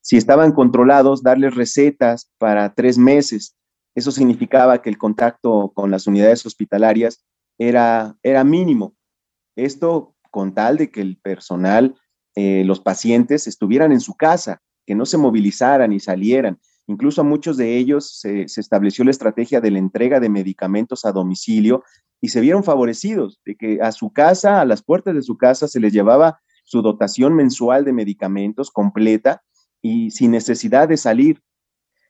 si 0.03 0.17
estaban 0.17 0.53
controlados, 0.53 1.23
darles 1.23 1.55
recetas 1.55 2.29
para 2.39 2.75
tres 2.75 2.99
meses. 2.99 3.57
Eso 3.95 4.11
significaba 4.11 4.83
que 4.83 4.91
el 4.91 4.99
contacto 4.99 5.71
con 5.75 5.93
las 5.93 6.09
unidades 6.09 6.45
hospitalarias 6.45 7.25
era, 7.57 8.17
era 8.23 8.43
mínimo. 8.43 8.97
Esto 9.55 10.17
con 10.31 10.55
tal 10.55 10.77
de 10.77 10.91
que 10.91 11.03
el 11.03 11.19
personal, 11.19 11.95
eh, 12.35 12.65
los 12.65 12.81
pacientes 12.81 13.47
estuvieran 13.47 13.93
en 13.93 14.01
su 14.01 14.15
casa, 14.15 14.61
que 14.87 14.97
no 14.97 15.07
se 15.07 15.19
movilizaran 15.19 15.93
y 15.93 16.01
salieran. 16.01 16.59
Incluso 16.87 17.21
a 17.21 17.25
muchos 17.25 17.57
de 17.57 17.77
ellos 17.77 18.19
se, 18.19 18.43
estableció 18.43 19.05
la 19.05 19.13
estrategia 19.13 19.61
de 19.61 19.71
la 19.71 19.79
entrega 19.79 20.21
de 20.21 20.29
medicamentos 20.29 21.05
a 21.05 21.13
domicilio 21.13 21.85
y 22.21 22.29
se 22.29 22.41
vieron 22.41 22.65
favorecidos 22.65 23.41
de 23.45 23.57
que 23.57 23.81
a 23.81 23.93
su 23.93 24.13
casa, 24.13 24.61
a 24.61 24.65
las 24.65 24.83
puertas 24.83 25.15
de 25.15 25.23
su 25.23 25.37
casa, 25.37 25.69
se 25.69 25.81
les 25.81 25.93
llevaba 25.93 26.41
su 26.65 26.83
dotación 26.83 27.35
mensual 27.35 27.85
de 27.85 27.93
medicamentos 27.93 28.71
completa 28.71 29.43
y 29.81 30.11
sin 30.11 30.31
necesidad 30.31 30.89
de 30.89 30.97
salir. 30.97 31.43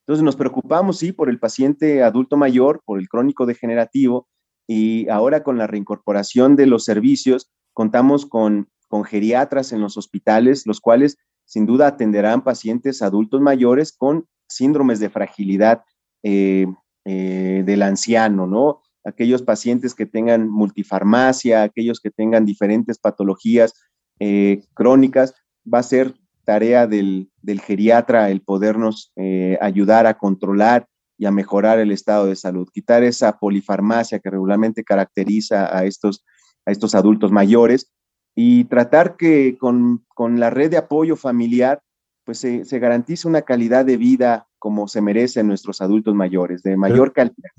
Entonces 0.01 0.23
nos 0.23 0.37
preocupamos, 0.37 0.99
sí, 0.99 1.13
por 1.13 1.29
el 1.29 1.39
paciente 1.39 2.03
adulto 2.03 2.37
mayor, 2.37 2.83
por 2.85 2.99
el 2.99 3.09
crónico 3.09 3.47
degenerativo, 3.47 4.29
y 4.67 5.09
ahora 5.09 5.43
con 5.43 5.59
la 5.59 5.67
reincorporación 5.67 6.57
de 6.57 6.67
los 6.67 6.85
servicios, 6.85 7.51
contamos 7.73 8.27
con, 8.27 8.69
con 8.89 9.05
geriatras 9.05 9.73
en 9.73 9.81
los 9.81 9.97
hospitales, 9.97 10.67
los 10.67 10.81
cuales 10.81 11.17
sin 11.45 11.67
duda 11.67 11.89
atenderán 11.89 12.45
pacientes 12.45 13.03
adultos 13.03 13.41
mayores 13.41 13.93
con 13.93 14.27
síndromes 14.55 15.01
de 15.01 15.11
fragilidad 15.11 15.83
eh, 16.23 16.67
eh, 17.05 17.63
del 17.65 17.83
anciano, 17.83 18.47
¿no? 18.47 18.81
Aquellos 19.05 19.43
pacientes 19.43 19.95
que 19.95 20.07
tengan 20.07 20.49
multifarmacia, 20.49 21.63
aquellos 21.63 22.01
que 22.01 22.11
tengan 22.11 22.45
diferentes 22.45 22.99
patologías 22.99 23.75
eh, 24.21 24.63
crónicas, 24.75 25.35
va 25.73 25.81
a 25.81 25.83
ser 25.83 26.15
tarea 26.45 26.87
del, 26.87 27.31
geriatra 27.65 28.31
el 28.31 28.41
podernos 28.43 29.13
ayudar 29.61 30.07
a 30.07 30.19
controlar 30.19 30.89
y 31.19 31.27
a 31.27 31.31
mejorar 31.31 31.79
el 31.79 31.93
estado 31.93 32.27
de 32.27 32.35
salud, 32.35 32.69
quitar 32.73 33.05
esa 33.05 33.39
polifarmacia 33.39 34.19
que 34.19 34.31
regularmente 34.31 34.83
caracteriza 34.83 35.77
a 35.77 35.85
estos, 35.85 36.25
a 36.67 36.73
estos 36.73 36.97
adultos 36.97 37.31
mayores 37.31 37.93
y 38.35 38.65
tratar 38.65 39.17
que 39.17 39.57
con, 39.59 40.05
la 40.19 40.51
red 40.51 40.71
de 40.71 40.79
apoyo 40.79 41.17
familiar 41.17 41.83
pues 42.25 42.39
se, 42.39 42.65
se, 42.65 42.79
garantice 42.79 43.27
una 43.27 43.43
calidad 43.43 43.85
de 43.85 43.97
vida 43.97 44.49
como 44.59 44.89
se 44.89 45.01
merecen 45.01 45.49
nuestros 45.49 45.81
adultos 45.81 46.15
mayores, 46.15 46.63
de 46.63 46.77
mayor 46.77 47.13
calidad. 47.13 47.51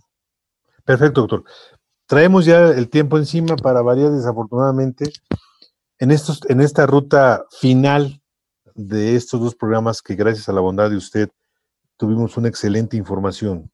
Perfecto, 0.85 1.21
doctor. 1.21 1.43
Traemos 2.05 2.45
ya 2.45 2.69
el 2.69 2.89
tiempo 2.89 3.17
encima 3.17 3.55
para 3.55 3.81
variar 3.81 4.11
desafortunadamente 4.11 5.11
en, 5.99 6.11
estos, 6.11 6.41
en 6.49 6.61
esta 6.61 6.85
ruta 6.85 7.45
final 7.59 8.21
de 8.75 9.15
estos 9.15 9.39
dos 9.39 9.55
programas 9.55 10.01
que 10.01 10.15
gracias 10.15 10.49
a 10.49 10.53
la 10.53 10.61
bondad 10.61 10.89
de 10.89 10.97
usted 10.97 11.29
tuvimos 11.97 12.37
una 12.37 12.49
excelente 12.49 12.97
información. 12.97 13.71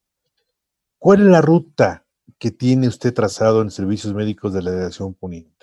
¿Cuál 0.97 1.21
es 1.21 1.28
la 1.28 1.41
ruta 1.41 2.06
que 2.38 2.52
tiene 2.52 2.88
usted 2.88 3.13
trazado 3.13 3.62
en 3.62 3.71
servicios 3.71 4.13
médicos 4.13 4.54
de 4.54 4.62
la 4.62 4.71
Delegación 4.71 5.13
Poniente? 5.13 5.59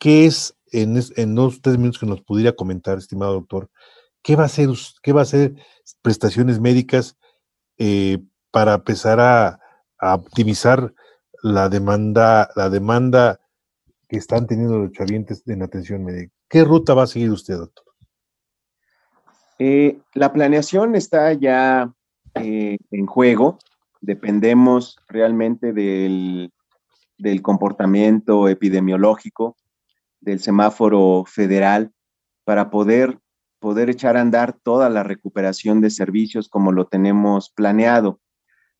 ¿Qué 0.00 0.26
es, 0.26 0.56
en, 0.72 0.98
en 1.16 1.34
dos 1.36 1.62
tres 1.62 1.78
minutos 1.78 2.00
que 2.00 2.06
nos 2.06 2.22
pudiera 2.22 2.52
comentar, 2.52 2.98
estimado 2.98 3.34
doctor, 3.34 3.70
qué 4.22 4.34
va 4.34 4.44
a 4.44 4.48
ser, 4.48 4.70
qué 5.02 5.12
va 5.12 5.22
a 5.22 5.26
ser 5.26 5.54
prestaciones 6.02 6.60
médicas 6.60 7.16
eh, 7.78 8.18
para 8.50 8.74
empezar 8.74 9.20
a, 9.20 9.60
optimizar 10.02 10.94
la 11.42 11.68
demanda, 11.68 12.50
la 12.56 12.70
demanda 12.70 13.38
que 14.08 14.16
están 14.16 14.46
teniendo 14.46 14.78
los 14.78 14.92
chavientes 14.92 15.46
en 15.46 15.62
atención 15.62 16.04
médica? 16.04 16.32
¿Qué 16.48 16.64
ruta 16.64 16.94
va 16.94 17.04
a 17.04 17.06
seguir 17.06 17.30
usted, 17.30 17.58
doctor? 17.58 17.84
Eh, 19.58 19.98
la 20.14 20.32
planeación 20.32 20.96
está 20.96 21.34
ya 21.34 21.92
eh, 22.34 22.78
en 22.90 23.06
juego. 23.06 23.58
Dependemos 24.00 24.96
realmente 25.06 25.74
del, 25.74 26.50
comportamiento 27.42 28.48
epidemiológico, 28.48 29.56
del 30.20 30.40
semáforo 30.40 31.24
federal, 31.26 31.92
para 32.44 32.70
poder, 32.70 33.18
poder 33.58 33.90
echar 33.90 34.16
a 34.16 34.20
andar 34.20 34.58
toda 34.62 34.88
la 34.88 35.02
recuperación 35.02 35.80
de 35.80 35.90
servicios 35.90 36.48
como 36.48 36.72
lo 36.72 36.86
tenemos 36.86 37.50
planeado. 37.50 38.20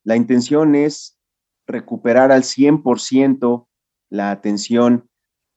La 0.04 0.16
intención 0.16 0.74
es 0.74 1.18
recuperar 1.66 2.32
al 2.32 2.42
100% 2.42 3.66
la 4.10 4.30
atención 4.30 5.08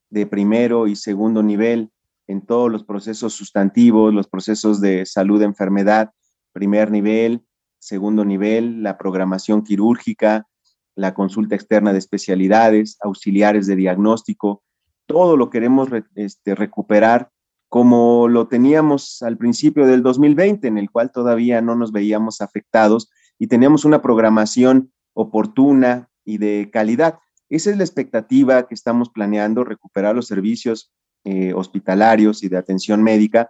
de 0.10 0.28
primero 0.28 0.88
y 0.88 0.96
segundo 0.96 1.41
nivel 1.41 1.91
en 2.28 2.41
todos 2.41 2.72
los 2.72 2.84
procesos 2.84 3.34
sustantivos, 3.34 4.13
los 4.13 4.28
procesos 4.28 4.80
de 4.80 5.06
salud-enfermedad, 5.06 6.12
primer 6.54 6.91
nivel, 6.91 7.43
segundo 7.80 8.24
nivel, 8.24 8.84
la 8.84 8.98
programación 8.98 9.63
quirúrgica, 9.63 10.48
la 10.96 11.13
consulta 11.13 11.56
externa 11.56 11.91
de 11.91 12.00
especialidades, 12.00 12.98
auxiliares 13.02 13.67
de 13.67 13.76
diagnóstico, 13.76 14.63
todo 15.05 15.37
lo 15.37 15.49
queremos 15.49 15.89
este, 16.15 16.55
recuperar 16.55 17.29
como 17.69 18.27
lo 18.27 18.47
teníamos 18.47 19.23
al 19.23 19.37
principio 19.37 19.87
del 19.87 20.03
2020, 20.03 20.67
en 20.67 20.77
el 20.77 20.91
cual 20.91 21.11
todavía 21.11 21.59
no 21.61 21.75
nos 21.75 21.91
veíamos 21.91 22.39
afectados 22.39 23.09
y 23.39 23.47
teníamos 23.47 23.83
una 23.83 24.01
programación 24.01 24.91
oportuna 25.13 26.09
y 26.23 26.37
de 26.37 26.69
calidad. 26.71 27.17
Esa 27.49 27.71
es 27.71 27.77
la 27.77 27.83
expectativa 27.83 28.67
que 28.67 28.75
estamos 28.75 29.09
planeando, 29.09 29.63
recuperar 29.63 30.15
los 30.15 30.27
servicios 30.27 30.91
eh, 31.23 31.53
hospitalarios 31.53 32.43
y 32.43 32.49
de 32.49 32.57
atención 32.57 33.01
médica, 33.01 33.49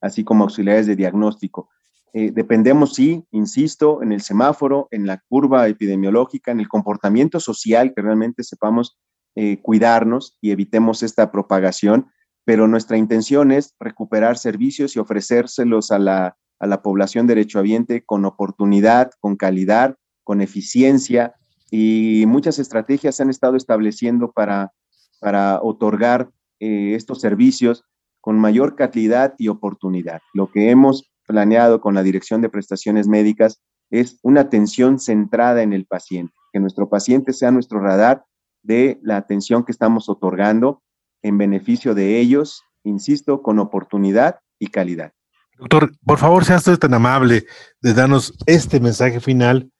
así 0.00 0.22
como 0.22 0.44
auxiliares 0.44 0.86
de 0.86 0.96
diagnóstico. 0.96 1.70
Eh, 2.12 2.30
dependemos, 2.30 2.94
sí, 2.94 3.24
insisto, 3.30 4.02
en 4.02 4.12
el 4.12 4.20
semáforo, 4.20 4.88
en 4.90 5.06
la 5.06 5.22
curva 5.28 5.66
epidemiológica, 5.68 6.50
en 6.50 6.60
el 6.60 6.68
comportamiento 6.68 7.40
social, 7.40 7.94
que 7.94 8.02
realmente 8.02 8.44
sepamos 8.44 8.98
eh, 9.34 9.60
cuidarnos 9.62 10.36
y 10.40 10.50
evitemos 10.50 11.02
esta 11.02 11.32
propagación, 11.32 12.10
pero 12.44 12.68
nuestra 12.68 12.96
intención 12.96 13.52
es 13.52 13.74
recuperar 13.78 14.36
servicios 14.36 14.96
y 14.96 14.98
ofrecérselos 14.98 15.90
a 15.90 15.98
la, 15.98 16.36
a 16.58 16.66
la 16.66 16.82
población 16.82 17.26
derechohabiente 17.26 18.04
con 18.04 18.24
oportunidad, 18.24 19.10
con 19.20 19.36
calidad, 19.36 19.96
con 20.24 20.40
eficiencia 20.40 21.34
y 21.70 22.24
muchas 22.26 22.58
estrategias 22.58 23.16
se 23.16 23.22
han 23.22 23.30
estado 23.30 23.56
estableciendo 23.56 24.30
para, 24.30 24.72
para 25.20 25.60
otorgar 25.62 26.30
eh, 26.60 26.94
estos 26.94 27.20
servicios 27.20 27.84
con 28.20 28.38
mayor 28.38 28.76
calidad 28.76 29.34
y 29.38 29.48
oportunidad. 29.48 30.20
Lo 30.34 30.52
que 30.52 30.70
hemos 30.70 31.10
planeado 31.26 31.80
con 31.80 31.94
la 31.94 32.02
Dirección 32.02 32.42
de 32.42 32.50
Prestaciones 32.50 33.08
Médicas 33.08 33.62
es 33.90 34.18
una 34.22 34.42
atención 34.42 34.98
centrada 34.98 35.62
en 35.62 35.72
el 35.72 35.86
paciente, 35.86 36.34
que 36.52 36.60
nuestro 36.60 36.88
paciente 36.88 37.32
sea 37.32 37.50
nuestro 37.50 37.80
radar 37.80 38.24
de 38.62 38.98
la 39.02 39.16
atención 39.16 39.64
que 39.64 39.72
estamos 39.72 40.08
otorgando 40.08 40.82
en 41.22 41.38
beneficio 41.38 41.94
de 41.94 42.18
ellos, 42.18 42.62
insisto, 42.84 43.42
con 43.42 43.58
oportunidad 43.58 44.40
y 44.58 44.68
calidad. 44.68 45.12
Doctor, 45.58 45.92
por 46.04 46.18
favor, 46.18 46.44
sea 46.44 46.56
usted 46.56 46.78
tan 46.78 46.94
amable 46.94 47.44
de 47.80 47.94
darnos 47.94 48.34
este 48.46 48.80
mensaje 48.80 49.20
final 49.20 49.70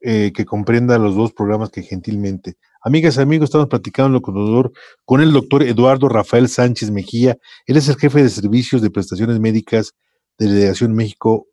eh, 0.00 0.32
que 0.34 0.44
comprenda 0.44 0.98
los 0.98 1.14
dos 1.14 1.32
programas 1.32 1.70
que 1.70 1.82
gentilmente 1.82 2.56
Amigas 2.82 3.18
y 3.18 3.20
amigos, 3.20 3.48
estamos 3.48 3.68
platicando 3.68 4.22
con 4.22 4.34
el, 4.38 4.46
doctor, 4.46 4.72
con 5.04 5.20
el 5.20 5.32
doctor 5.34 5.62
Eduardo 5.62 6.08
Rafael 6.08 6.48
Sánchez 6.48 6.90
Mejía. 6.90 7.36
Él 7.66 7.76
es 7.76 7.88
el 7.88 7.96
jefe 7.96 8.22
de 8.22 8.30
servicios 8.30 8.80
de 8.80 8.90
prestaciones 8.90 9.38
médicas 9.38 9.92
de 10.38 10.46
la 10.46 10.54
Delegación 10.54 10.94
México 10.94 11.46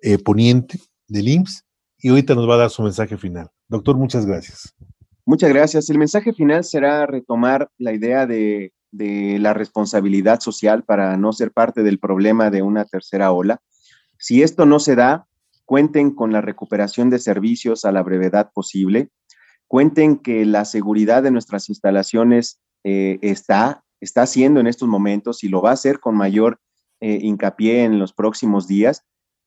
eh, 0.00 0.18
Poniente 0.18 0.80
del 1.06 1.28
IMSS 1.28 1.64
y 1.98 2.08
ahorita 2.08 2.34
nos 2.34 2.48
va 2.48 2.54
a 2.54 2.58
dar 2.58 2.70
su 2.70 2.82
mensaje 2.82 3.16
final. 3.16 3.48
Doctor, 3.68 3.96
muchas 3.96 4.26
gracias. 4.26 4.74
Muchas 5.24 5.50
gracias. 5.50 5.88
El 5.90 5.98
mensaje 5.98 6.32
final 6.32 6.64
será 6.64 7.06
retomar 7.06 7.70
la 7.78 7.92
idea 7.92 8.26
de, 8.26 8.72
la 8.92 9.54
responsabilidad 9.54 10.40
social 10.40 10.84
para 10.84 11.16
no 11.16 11.32
ser 11.32 11.50
parte 11.50 11.82
del 11.82 11.98
problema 11.98 12.50
de 12.50 12.62
una 12.62 12.84
tercera 12.84 13.32
ola. 13.32 13.60
Si 14.18 14.42
esto 14.42 14.66
no 14.66 14.78
se 14.78 14.96
da, 14.96 15.26
cuenten 15.64 16.10
con 16.10 16.30
la 16.32 16.42
recuperación 16.42 17.08
de 17.08 17.18
servicios 17.18 17.84
a 17.84 17.92
la 17.92 18.02
brevedad 18.02 18.50
posible 18.52 19.10
cuenten 19.72 20.18
que 20.18 20.44
la 20.44 20.66
seguridad 20.66 21.22
de 21.22 21.30
nuestras 21.30 21.70
instalaciones 21.70 22.60
eh, 22.84 23.18
está, 23.22 23.82
está 24.02 24.20
haciendo 24.20 24.60
en 24.60 24.66
estos 24.66 24.86
momentos 24.86 25.42
y 25.44 25.48
lo 25.48 25.62
va 25.62 25.70
a 25.70 25.72
hacer 25.72 25.98
con 25.98 26.14
mayor 26.14 26.60
eh, 27.00 27.20
hincapié 27.22 27.84
en 27.84 27.98
los 27.98 28.12
próximos 28.12 28.68
días, 28.68 29.02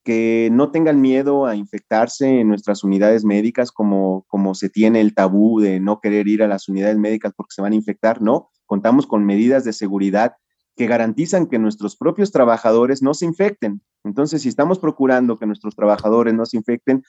que 0.06 0.50
no 0.52 0.70
tengan 0.70 1.02
miedo 1.02 1.48
a 1.48 1.56
infectarse 1.56 2.40
en 2.40 2.48
nuestras 2.48 2.84
unidades 2.84 3.26
médicas 3.26 3.72
como, 3.72 4.24
como 4.28 4.54
se 4.54 4.70
tiene 4.70 5.02
el 5.02 5.16
tabú 5.16 5.60
de 5.60 5.80
no 5.80 6.00
querer 6.00 6.28
ir 6.28 6.44
a 6.44 6.48
las 6.48 6.70
unidades 6.70 6.98
médicas 6.98 7.34
porque 7.36 7.56
se 7.56 7.64
van 7.64 7.74
a 7.74 7.76
infectar, 7.76 8.22
no, 8.22 8.52
contamos 8.68 9.08
con 9.08 9.26
medidas 9.26 9.66
de 9.66 9.74
seguridad 9.74 10.36
que 10.78 10.86
garantizan 10.86 11.48
que 11.48 11.58
nuestros 11.58 11.98
propios 11.98 12.32
trabajadores 12.32 13.02
no 13.02 13.16
se 13.16 13.26
infecten. 13.26 13.82
Entonces, 14.04 14.44
si 14.44 14.50
estamos 14.50 14.78
procurando 14.78 15.40
que 15.40 15.48
nuestros 15.48 15.76
trabajadores 15.76 16.36
no 16.36 16.46
se 16.46 16.58
infecten, 16.58 17.04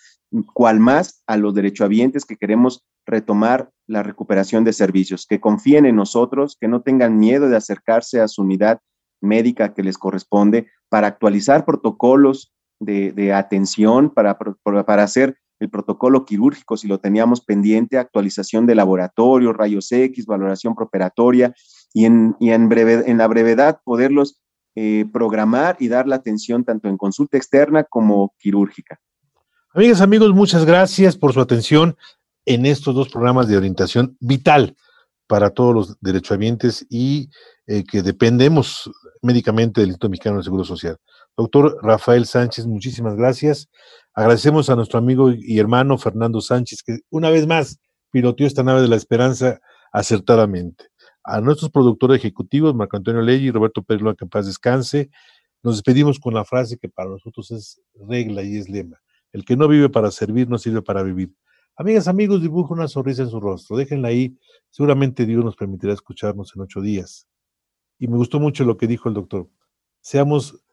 cual 0.54 0.80
más 0.80 1.22
a 1.26 1.37
los 1.37 1.54
derechohabientes 1.54 2.24
que 2.24 2.37
queremos 2.37 2.87
retomar 3.04 3.70
la 3.87 4.02
recuperación 4.02 4.64
de 4.64 4.72
servicios, 4.72 5.26
que 5.26 5.40
confíen 5.40 5.85
en 5.85 5.96
nosotros, 5.96 6.56
que 6.59 6.68
no 6.68 6.80
tengan 6.80 7.18
miedo 7.18 7.50
de 7.50 7.56
acercarse 7.56 8.20
a 8.20 8.28
su 8.28 8.42
unidad 8.42 8.80
médica 9.20 9.74
que 9.74 9.82
les 9.82 9.98
corresponde 9.98 10.68
para 10.88 11.09
actualizar 11.09 11.66
protocolos 11.66 12.56
de, 12.81 13.33
atención, 13.33 14.11
para, 14.11 14.39
para 14.39 15.03
hacer 15.03 15.39
el 15.59 15.71
protocolo 15.71 16.25
quirúrgico 16.25 16.77
si 16.77 16.87
lo 16.87 16.99
teníamos 16.99 17.41
pendiente, 17.41 17.99
actualización 17.99 18.67
de 18.67 18.75
laboratorio, 18.75 19.53
rayos 19.53 19.91
X, 19.91 20.27
valoración 20.27 20.75
preoperatoria, 20.75 21.55
y 21.95 22.05
en, 22.05 22.37
en, 22.41 22.69
breve, 22.69 23.05
en 23.07 23.19
la 23.19 23.27
brevedad 23.27 23.81
poderlos 23.85 24.43
eh, 24.75 25.07
programar 25.11 25.77
y 25.81 25.89
dar 25.89 26.07
la 26.07 26.17
atención 26.17 26.65
tanto 26.65 26.89
en 26.89 26.99
consulta 26.99 27.39
externa 27.39 27.85
como 27.85 28.35
quirúrgica. 28.39 29.01
Amigas, 29.73 30.03
amigos, 30.03 30.35
muchas 30.35 30.67
gracias 30.67 31.17
por 31.17 31.33
su 31.33 31.41
atención 31.41 31.97
en 32.45 32.67
estos 32.67 32.95
dos 32.95 33.09
programas 33.09 33.49
de 33.49 33.57
orientación 33.57 34.17
vital 34.21 34.77
para 35.27 35.51
todos 35.51 35.75
los 35.75 36.01
derechohabientes 36.01 36.87
y 36.91 37.31
eh, 37.67 37.85
que 37.85 38.03
dependemos 38.03 38.91
médicamente 39.23 39.81
del 39.81 39.89
Instituto 39.89 40.11
Mexicano 40.11 40.37
del 40.37 40.45
Seguro 40.45 40.65
Social. 40.65 40.99
Doctor 41.37 41.79
Rafael 41.83 42.25
Sánchez, 42.27 42.66
muchísimas 42.66 43.14
gracias. 43.14 43.68
Agradecemos 44.14 44.70
a 44.70 44.77
nuestro 44.77 44.99
amigo 44.99 45.31
y 45.31 45.59
hermano 45.59 45.99
Fernando 45.99 46.40
Sánchez, 46.40 46.83
que 46.83 47.01
una 47.11 47.29
vez 47.31 47.46
más 47.46 47.79
piloteó 48.11 48.46
esta 48.46 48.62
nave 48.62 48.81
de 48.81 48.88
la 48.88 48.96
esperanza 48.96 49.61
acertadamente 49.92 50.87
a 51.27 51.40
nuestros 51.40 51.70
productores 51.70 52.18
ejecutivos, 52.18 52.75
Marco 52.75 52.96
Antonio 52.96 53.20
Ley 53.20 53.44
y 53.44 53.51
Roberto 53.51 53.83
Pérez 53.83 54.03
López, 54.03 54.18
que 54.20 54.27
paz 54.27 54.46
descanse. 54.46 55.11
Nos 55.62 55.75
despedimos 55.75 56.20
con 56.20 56.33
la 56.33 56.44
frase 56.44 56.79
que 56.79 56.88
para 56.88 57.11
nosotros 57.11 57.51
es 57.51 57.83
regla 58.09 58.44
y 58.44 58.57
es 58.57 58.68
lema. 58.68 59.01
El 59.33 59.44
que 59.44 59.57
no 59.57 59.66
vive 59.66 59.88
para 59.88 60.12
servir 60.12 60.49
no 60.49 60.57
sirve 60.57 60.83
para 60.83 61.03
vivir. 61.03 61.35
Amigas, 61.75 62.07
amigos, 62.07 62.40
dibujo 62.40 62.72
una 62.72 62.87
sonrisa 62.87 63.22
en 63.22 63.31
su 63.31 63.40
rostro. 63.40 63.77
Déjenla 63.77 64.09
ahí. 64.09 64.38
Seguramente 64.70 65.27
Dios 65.27 65.44
nos 65.44 65.57
permitirá 65.57 65.92
escucharnos 65.92 66.53
en 66.55 66.62
ocho 66.62 66.81
días. 66.81 67.27
Y 67.99 68.07
me 68.07 68.16
gustó 68.16 68.38
mucho 68.38 68.64
lo 68.64 68.77
que 68.77 68.87
dijo 68.87 69.09
el 69.09 69.16
doctor. 69.16 69.51
Seamos 70.01 70.64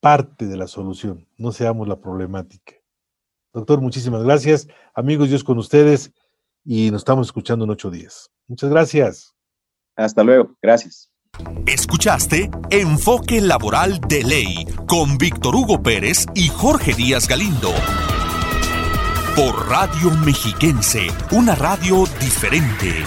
parte 0.00 0.46
de 0.46 0.56
la 0.56 0.66
solución, 0.66 1.26
no 1.36 1.52
seamos 1.52 1.88
la 1.88 2.00
problemática. 2.00 2.74
Doctor, 3.52 3.80
muchísimas 3.80 4.22
gracias. 4.22 4.68
Amigos, 4.94 5.28
Dios 5.28 5.42
con 5.42 5.58
ustedes 5.58 6.12
y 6.64 6.90
nos 6.90 7.00
estamos 7.00 7.28
escuchando 7.28 7.64
en 7.64 7.70
ocho 7.70 7.90
días. 7.90 8.30
Muchas 8.46 8.70
gracias. 8.70 9.34
Hasta 9.96 10.22
luego, 10.22 10.54
gracias. 10.60 11.10
Escuchaste 11.66 12.50
Enfoque 12.70 13.40
Laboral 13.40 14.00
de 14.00 14.22
Ley 14.24 14.66
con 14.88 15.18
Víctor 15.18 15.54
Hugo 15.54 15.82
Pérez 15.82 16.26
y 16.34 16.48
Jorge 16.48 16.94
Díaz 16.94 17.28
Galindo. 17.28 17.72
Por 19.34 19.68
Radio 19.68 20.10
Mexiquense, 20.24 21.08
una 21.30 21.54
radio 21.54 22.04
diferente. 22.20 23.04